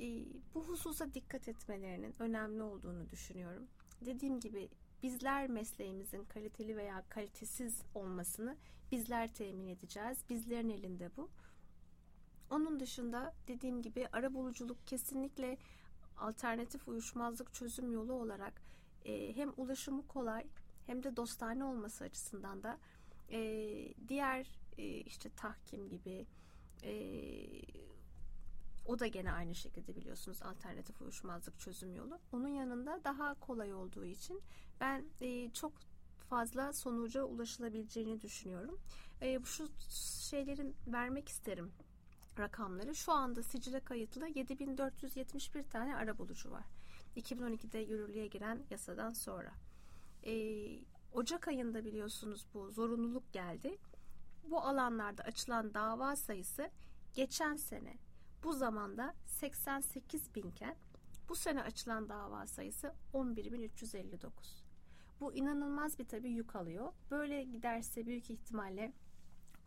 e, 0.00 0.24
bu 0.54 0.64
hususa 0.68 1.14
dikkat 1.14 1.48
etmelerinin 1.48 2.14
önemli 2.18 2.62
olduğunu 2.62 3.10
düşünüyorum. 3.10 3.68
Dediğim 4.04 4.40
gibi 4.40 4.68
bizler 5.02 5.50
mesleğimizin 5.50 6.24
kaliteli 6.24 6.76
veya 6.76 7.04
kalitesiz 7.08 7.82
olmasını 7.94 8.56
bizler 8.92 9.34
temin 9.34 9.66
edeceğiz. 9.66 10.18
Bizlerin 10.30 10.70
elinde 10.70 11.10
bu. 11.16 11.30
Onun 12.50 12.80
dışında 12.80 13.34
dediğim 13.48 13.82
gibi 13.82 14.08
ara 14.12 14.34
buluculuk 14.34 14.86
kesinlikle 14.86 15.58
alternatif 16.16 16.88
uyuşmazlık 16.88 17.54
çözüm 17.54 17.92
yolu 17.92 18.12
olarak 18.12 18.62
e, 19.04 19.36
hem 19.36 19.52
ulaşımı 19.56 20.06
kolay 20.06 20.46
hem 20.86 21.02
de 21.02 21.16
dostane 21.16 21.64
olması 21.64 22.04
açısından 22.04 22.62
da 22.62 22.78
e, 23.30 23.38
diğer 24.08 24.46
e, 24.78 24.84
işte 24.84 25.30
tahkim 25.36 25.88
gibi 25.88 26.26
e, 26.82 26.92
o 28.86 28.98
da 28.98 29.06
gene 29.06 29.32
aynı 29.32 29.54
şekilde 29.54 29.96
biliyorsunuz 29.96 30.42
alternatif 30.42 31.02
uyuşmazlık 31.02 31.60
çözüm 31.60 31.94
yolu. 31.94 32.18
Onun 32.32 32.48
yanında 32.48 33.00
daha 33.04 33.34
kolay 33.34 33.74
olduğu 33.74 34.04
için 34.04 34.42
ben 34.80 35.04
e, 35.20 35.50
çok 35.50 35.72
fazla 36.28 36.72
sonuca 36.72 37.22
ulaşılabileceğini 37.24 38.20
düşünüyorum. 38.20 38.78
E, 39.20 39.40
şu 39.44 39.68
şeylerin 40.30 40.76
vermek 40.86 41.28
isterim 41.28 41.72
rakamları. 42.38 42.94
Şu 42.94 43.12
anda 43.12 43.42
sicile 43.42 43.80
kayıtlı 43.80 44.28
7471 44.28 45.62
tane 45.62 45.96
ara 45.96 46.18
bulucu 46.18 46.50
var. 46.50 46.64
2012'de 47.16 47.78
yürürlüğe 47.78 48.26
giren 48.26 48.62
yasadan 48.70 49.12
sonra. 49.12 49.52
E, 50.26 50.32
Ocak 51.12 51.48
ayında 51.48 51.84
biliyorsunuz 51.84 52.46
bu 52.54 52.70
zorunluluk 52.70 53.32
geldi. 53.32 53.78
Bu 54.50 54.60
alanlarda 54.60 55.22
açılan 55.22 55.74
dava 55.74 56.16
sayısı 56.16 56.70
geçen 57.14 57.56
sene 57.56 58.05
bu 58.44 58.52
zamanda 58.52 59.14
88 59.24 60.34
binken 60.34 60.76
bu 61.28 61.34
sene 61.34 61.62
açılan 61.62 62.08
dava 62.08 62.46
sayısı 62.46 62.94
11.359. 63.14 64.30
Bu 65.20 65.34
inanılmaz 65.34 65.98
bir 65.98 66.08
tabii 66.08 66.30
yük 66.30 66.56
alıyor. 66.56 66.92
Böyle 67.10 67.42
giderse 67.42 68.06
büyük 68.06 68.30
ihtimalle 68.30 68.92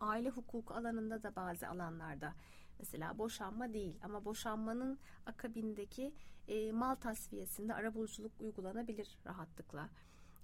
aile 0.00 0.30
hukuku 0.30 0.74
alanında 0.74 1.22
da 1.22 1.36
bazı 1.36 1.68
alanlarda 1.68 2.34
mesela 2.78 3.18
boşanma 3.18 3.72
değil 3.72 3.98
ama 4.02 4.24
boşanmanın 4.24 4.98
akabindeki 5.26 6.14
e, 6.48 6.72
mal 6.72 6.94
tasfiyesinde 6.94 7.74
arabuluculuk 7.74 8.32
uygulanabilir 8.40 9.18
rahatlıkla. 9.26 9.88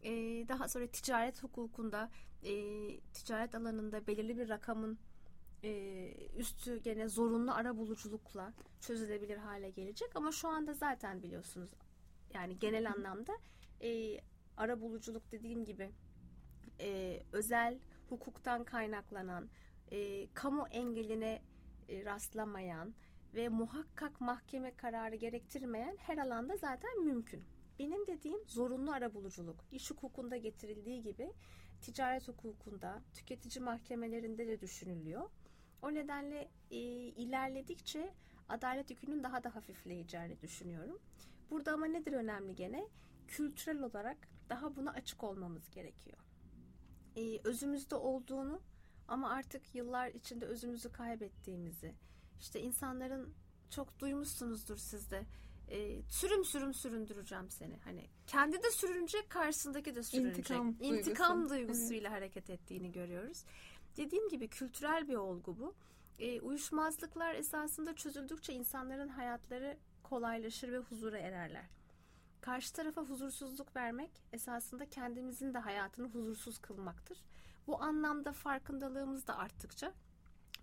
E, 0.03 0.13
daha 0.49 0.69
sonra 0.69 0.87
ticaret 0.87 1.43
hukukunda 1.43 2.11
e, 2.43 2.53
ticaret 3.01 3.55
alanında 3.55 4.07
belirli 4.07 4.39
bir 4.39 4.49
rakamın 4.49 4.99
e, 5.65 6.13
üstü 6.37 6.83
gene 6.83 7.09
zorunlu 7.09 7.53
ara 7.53 7.77
buluculukla 7.77 8.53
çözülebilir 8.81 9.37
hale 9.37 9.71
gelecek 9.71 10.17
ama 10.17 10.33
şu 10.33 10.49
anda 10.49 10.75
zaten 10.75 11.23
biliyorsunuz 11.23 11.71
yani 12.35 12.59
genel 12.59 12.91
anlamda 12.91 13.33
e, 13.83 14.21
ara 14.57 14.81
buluculuk 14.81 15.33
dediğim 15.33 15.65
gibi 15.65 15.93
e, 16.81 17.23
özel 17.33 17.79
hukuktan 18.09 18.65
kaynaklanan 18.65 19.49
e, 19.91 20.29
kamu 20.35 20.67
engeline 20.71 21.43
e, 21.89 22.05
rastlamayan 22.05 22.95
ve 23.35 23.49
muhakkak 23.49 24.21
mahkeme 24.21 24.77
kararı 24.77 25.17
gerektirmeyen 25.17 25.97
her 26.01 26.19
alanda 26.19 26.57
zaten 26.57 27.05
mümkün. 27.05 27.45
Benim 27.79 28.07
dediğim 28.07 28.41
zorunlu 28.47 28.93
ara 28.93 29.15
buluculuk. 29.15 29.65
İş 29.73 29.91
hukukunda 29.91 30.37
getirildiği 30.37 31.03
gibi 31.03 31.33
ticaret 31.81 32.29
hukukunda, 32.29 33.03
tüketici 33.15 33.65
mahkemelerinde 33.65 34.47
de 34.47 34.61
düşünülüyor. 34.61 35.31
O 35.83 35.95
nedenle 35.95 36.49
e, 36.71 36.77
ilerledikçe 37.07 38.15
adalet 38.49 38.91
yükünün 38.91 39.23
daha 39.23 39.45
da 39.45 39.55
hafifleyeceğini 39.55 40.41
düşünüyorum. 40.41 40.99
Burada 41.51 41.73
ama 41.73 41.87
nedir 41.87 42.13
önemli 42.13 42.55
gene? 42.55 42.89
Kültürel 43.29 43.83
olarak 43.83 44.17
daha 44.49 44.77
buna 44.77 44.91
açık 44.91 45.25
olmamız 45.25 45.71
gerekiyor. 45.71 46.19
E, 47.17 47.41
özümüzde 47.45 47.95
olduğunu 47.95 48.61
ama 49.09 49.31
artık 49.31 49.75
yıllar 49.75 50.09
içinde 50.09 50.47
özümüzü 50.47 50.93
kaybettiğimizi, 50.93 51.95
işte 52.41 52.61
insanların 52.61 53.35
çok 53.71 53.99
duymuşsunuzdur 53.99 54.77
sizde. 54.77 55.27
E, 55.69 56.03
sürüm 56.03 56.45
sürüm 56.45 56.75
süründüreceğim 56.75 57.51
seni. 57.51 57.77
Hani 57.77 58.07
kendi 58.27 58.63
de 58.63 58.71
sürünecek, 58.71 59.31
karşısındaki 59.31 59.95
de 59.95 60.03
sürünecek. 60.03 60.39
İntikam, 60.39 60.77
İntikam 60.81 61.37
duygusu. 61.37 61.55
duygusuyla 61.55 62.11
evet. 62.11 62.11
hareket 62.11 62.51
ettiğini 62.51 62.93
görüyoruz. 62.93 63.45
Dediğim 63.97 64.29
gibi 64.29 64.49
kültürel 64.49 65.09
bir 65.09 65.15
olgu 65.15 65.59
bu. 65.59 65.75
E, 66.19 66.41
uyuşmazlıklar 66.41 67.35
esasında 67.35 67.97
çözüldükçe 67.97 68.53
insanların 68.53 69.09
hayatları 69.09 69.77
kolaylaşır 70.03 70.73
ve 70.73 70.79
huzura 70.79 71.19
ererler. 71.19 71.65
Karşı 72.41 72.73
tarafa 72.73 73.03
huzursuzluk 73.03 73.77
vermek 73.77 74.11
esasında 74.33 74.91
kendimizin 74.91 75.55
de 75.55 75.59
hayatını 75.59 76.09
huzursuz 76.09 76.59
kılmaktır. 76.59 77.19
Bu 77.67 77.83
anlamda 77.83 78.33
farkındalığımız 78.33 79.27
da 79.27 79.39
arttıkça 79.39 79.93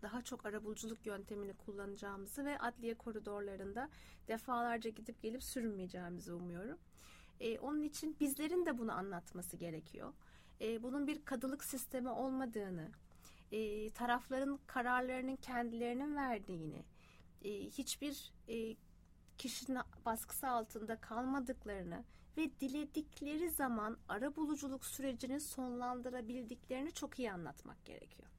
daha 0.01 0.21
çok 0.21 0.45
arabuluculuk 0.45 1.05
yöntemini 1.05 1.53
kullanacağımızı 1.53 2.45
ve 2.45 2.59
adliye 2.59 2.93
koridorlarında 2.93 3.89
defalarca 4.27 4.89
gidip 4.89 5.21
gelip 5.21 5.43
sürünmeyeceğimizi 5.43 6.33
umuyorum. 6.33 6.77
E, 7.39 7.59
onun 7.59 7.81
için 7.81 8.15
bizlerin 8.19 8.65
de 8.65 8.77
bunu 8.77 8.91
anlatması 8.91 9.57
gerekiyor. 9.57 10.13
E, 10.61 10.83
bunun 10.83 11.07
bir 11.07 11.25
kadılık 11.25 11.63
sistemi 11.63 12.09
olmadığını, 12.09 12.89
e, 13.51 13.89
tarafların 13.89 14.60
kararlarının 14.67 15.36
kendilerinin 15.36 16.15
verdiğini, 16.15 16.86
e, 17.43 17.49
hiçbir 17.49 18.34
e, 18.49 18.75
kişinin 19.38 19.79
baskısı 20.06 20.47
altında 20.47 20.95
kalmadıklarını 20.95 22.03
ve 22.38 22.60
diledikleri 22.60 23.49
zaman 23.49 23.97
ara 24.10 24.36
buluculuk 24.36 24.86
sürecini 24.86 25.39
sonlandırabildiklerini 25.39 26.91
çok 26.91 27.19
iyi 27.19 27.32
anlatmak 27.32 27.86
gerekiyor. 27.86 28.29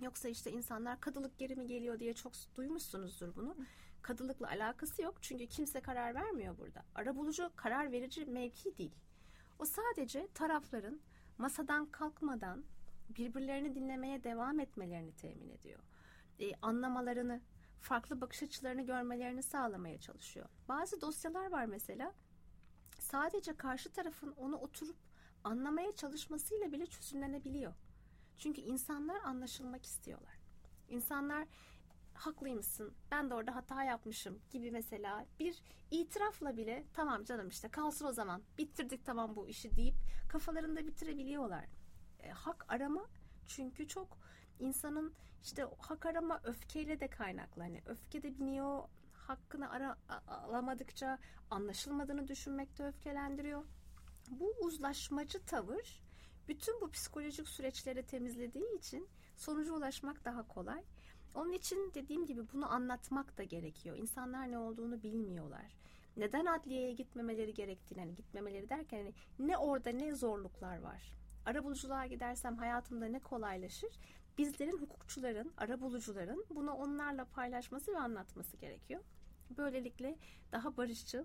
Yoksa 0.00 0.28
işte 0.28 0.50
insanlar 0.50 1.00
kadılık 1.00 1.38
geri 1.38 1.56
mi 1.56 1.66
geliyor 1.66 2.00
diye 2.00 2.14
çok 2.14 2.32
duymuşsunuzdur 2.56 3.36
bunu. 3.36 3.56
Kadılıkla 4.02 4.48
alakası 4.48 5.02
yok 5.02 5.14
çünkü 5.20 5.46
kimse 5.46 5.80
karar 5.80 6.14
vermiyor 6.14 6.58
burada. 6.58 6.82
Ara 6.94 7.16
bulucu 7.16 7.50
karar 7.56 7.92
verici 7.92 8.24
mevki 8.24 8.78
değil. 8.78 8.94
O 9.58 9.64
sadece 9.64 10.28
tarafların 10.34 11.00
masadan 11.38 11.86
kalkmadan 11.86 12.64
birbirlerini 13.08 13.74
dinlemeye 13.74 14.24
devam 14.24 14.60
etmelerini 14.60 15.12
temin 15.12 15.48
ediyor. 15.48 15.80
E, 16.40 16.54
anlamalarını, 16.62 17.40
farklı 17.80 18.20
bakış 18.20 18.42
açılarını 18.42 18.82
görmelerini 18.82 19.42
sağlamaya 19.42 19.98
çalışıyor. 20.00 20.48
Bazı 20.68 21.00
dosyalar 21.00 21.50
var 21.50 21.64
mesela 21.64 22.14
sadece 22.98 23.56
karşı 23.56 23.92
tarafın 23.92 24.34
onu 24.36 24.56
oturup 24.56 24.96
anlamaya 25.44 25.94
çalışmasıyla 25.94 26.72
bile 26.72 26.86
çözümlenebiliyor. 26.86 27.74
Çünkü 28.38 28.60
insanlar 28.60 29.20
anlaşılmak 29.24 29.84
istiyorlar. 29.84 30.38
İnsanlar 30.88 31.48
haklıymışsın 32.14 32.94
ben 33.10 33.30
de 33.30 33.34
orada 33.34 33.54
hata 33.54 33.84
yapmışım 33.84 34.38
gibi 34.50 34.70
mesela 34.70 35.26
bir 35.40 35.62
itirafla 35.90 36.56
bile 36.56 36.84
tamam 36.92 37.24
canım 37.24 37.48
işte 37.48 37.68
kalsın 37.68 38.06
o 38.06 38.12
zaman 38.12 38.42
bitirdik 38.58 39.04
tamam 39.04 39.36
bu 39.36 39.48
işi 39.48 39.76
deyip 39.76 39.94
kafalarında 40.28 40.86
bitirebiliyorlar. 40.86 41.64
E, 42.24 42.30
hak 42.30 42.64
arama 42.68 43.06
çünkü 43.46 43.88
çok 43.88 44.18
insanın 44.60 45.14
işte 45.42 45.66
hak 45.78 46.06
arama 46.06 46.40
öfkeyle 46.44 47.00
de 47.00 47.08
kaynaklı. 47.08 47.62
Hani 47.62 47.82
öfke 47.86 48.22
de 48.22 48.38
biniyor 48.38 48.82
hakkını 49.12 49.70
ara, 49.70 49.96
alamadıkça 50.28 51.18
anlaşılmadığını 51.50 52.28
düşünmekte 52.28 52.84
öfkelendiriyor. 52.84 53.64
Bu 54.30 54.54
uzlaşmacı 54.60 55.46
tavır 55.46 56.04
bütün 56.48 56.80
bu 56.80 56.90
psikolojik 56.90 57.48
süreçleri 57.48 58.02
temizlediği 58.02 58.78
için 58.78 59.08
sonuca 59.36 59.72
ulaşmak 59.72 60.24
daha 60.24 60.48
kolay. 60.48 60.82
Onun 61.34 61.52
için 61.52 61.90
dediğim 61.94 62.26
gibi 62.26 62.42
bunu 62.52 62.72
anlatmak 62.72 63.38
da 63.38 63.42
gerekiyor. 63.42 63.96
İnsanlar 63.96 64.50
ne 64.50 64.58
olduğunu 64.58 65.02
bilmiyorlar. 65.02 65.76
Neden 66.16 66.46
adliyeye 66.46 66.92
gitmemeleri 66.92 67.54
gerektiğini, 67.54 68.00
hani 68.00 68.14
gitmemeleri 68.14 68.68
derken 68.70 68.98
hani 68.98 69.12
ne 69.38 69.56
orada 69.56 69.90
ne 69.90 70.14
zorluklar 70.14 70.78
var. 70.78 71.02
Arabuluculuğa 71.46 72.06
gidersem 72.06 72.56
hayatımda 72.56 73.06
ne 73.06 73.18
kolaylaşır? 73.18 73.90
Bizlerin 74.38 74.78
hukukçuların, 74.78 75.52
arabulucuların 75.56 76.46
bunu 76.50 76.72
onlarla 76.72 77.24
paylaşması 77.24 77.92
ve 77.92 77.98
anlatması 77.98 78.56
gerekiyor. 78.56 79.00
Böylelikle 79.50 80.18
daha 80.52 80.76
barışçıl, 80.76 81.24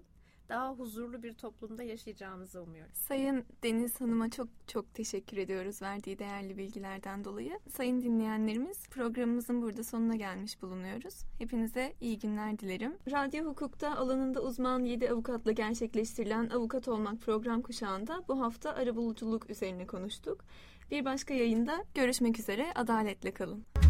daha 0.49 0.73
huzurlu 0.73 1.23
bir 1.23 1.33
toplumda 1.33 1.83
yaşayacağımızı 1.83 2.61
umuyorum. 2.61 2.93
Sayın 2.93 3.45
Deniz 3.63 4.01
Hanım'a 4.01 4.29
çok 4.29 4.47
çok 4.67 4.93
teşekkür 4.93 5.37
ediyoruz 5.37 5.81
verdiği 5.81 6.19
değerli 6.19 6.57
bilgilerden 6.57 7.23
dolayı. 7.23 7.59
Sayın 7.69 8.01
dinleyenlerimiz 8.01 8.87
programımızın 8.89 9.61
burada 9.61 9.83
sonuna 9.83 10.15
gelmiş 10.15 10.61
bulunuyoruz. 10.61 11.15
Hepinize 11.37 11.93
iyi 12.01 12.19
günler 12.19 12.59
dilerim. 12.59 12.97
Radyo 13.11 13.45
hukukta 13.45 13.95
alanında 13.95 14.41
uzman 14.41 14.83
7 14.83 15.09
avukatla 15.09 15.51
gerçekleştirilen 15.51 16.49
Avukat 16.49 16.87
Olmak 16.87 17.21
program 17.21 17.61
kuşağında 17.61 18.23
bu 18.27 18.41
hafta 18.41 18.73
arabuluculuk 18.73 19.49
üzerine 19.49 19.87
konuştuk. 19.87 20.45
Bir 20.91 21.05
başka 21.05 21.33
yayında 21.33 21.83
görüşmek 21.95 22.39
üzere. 22.39 22.73
Adaletle 22.75 23.31
kalın. 23.33 23.88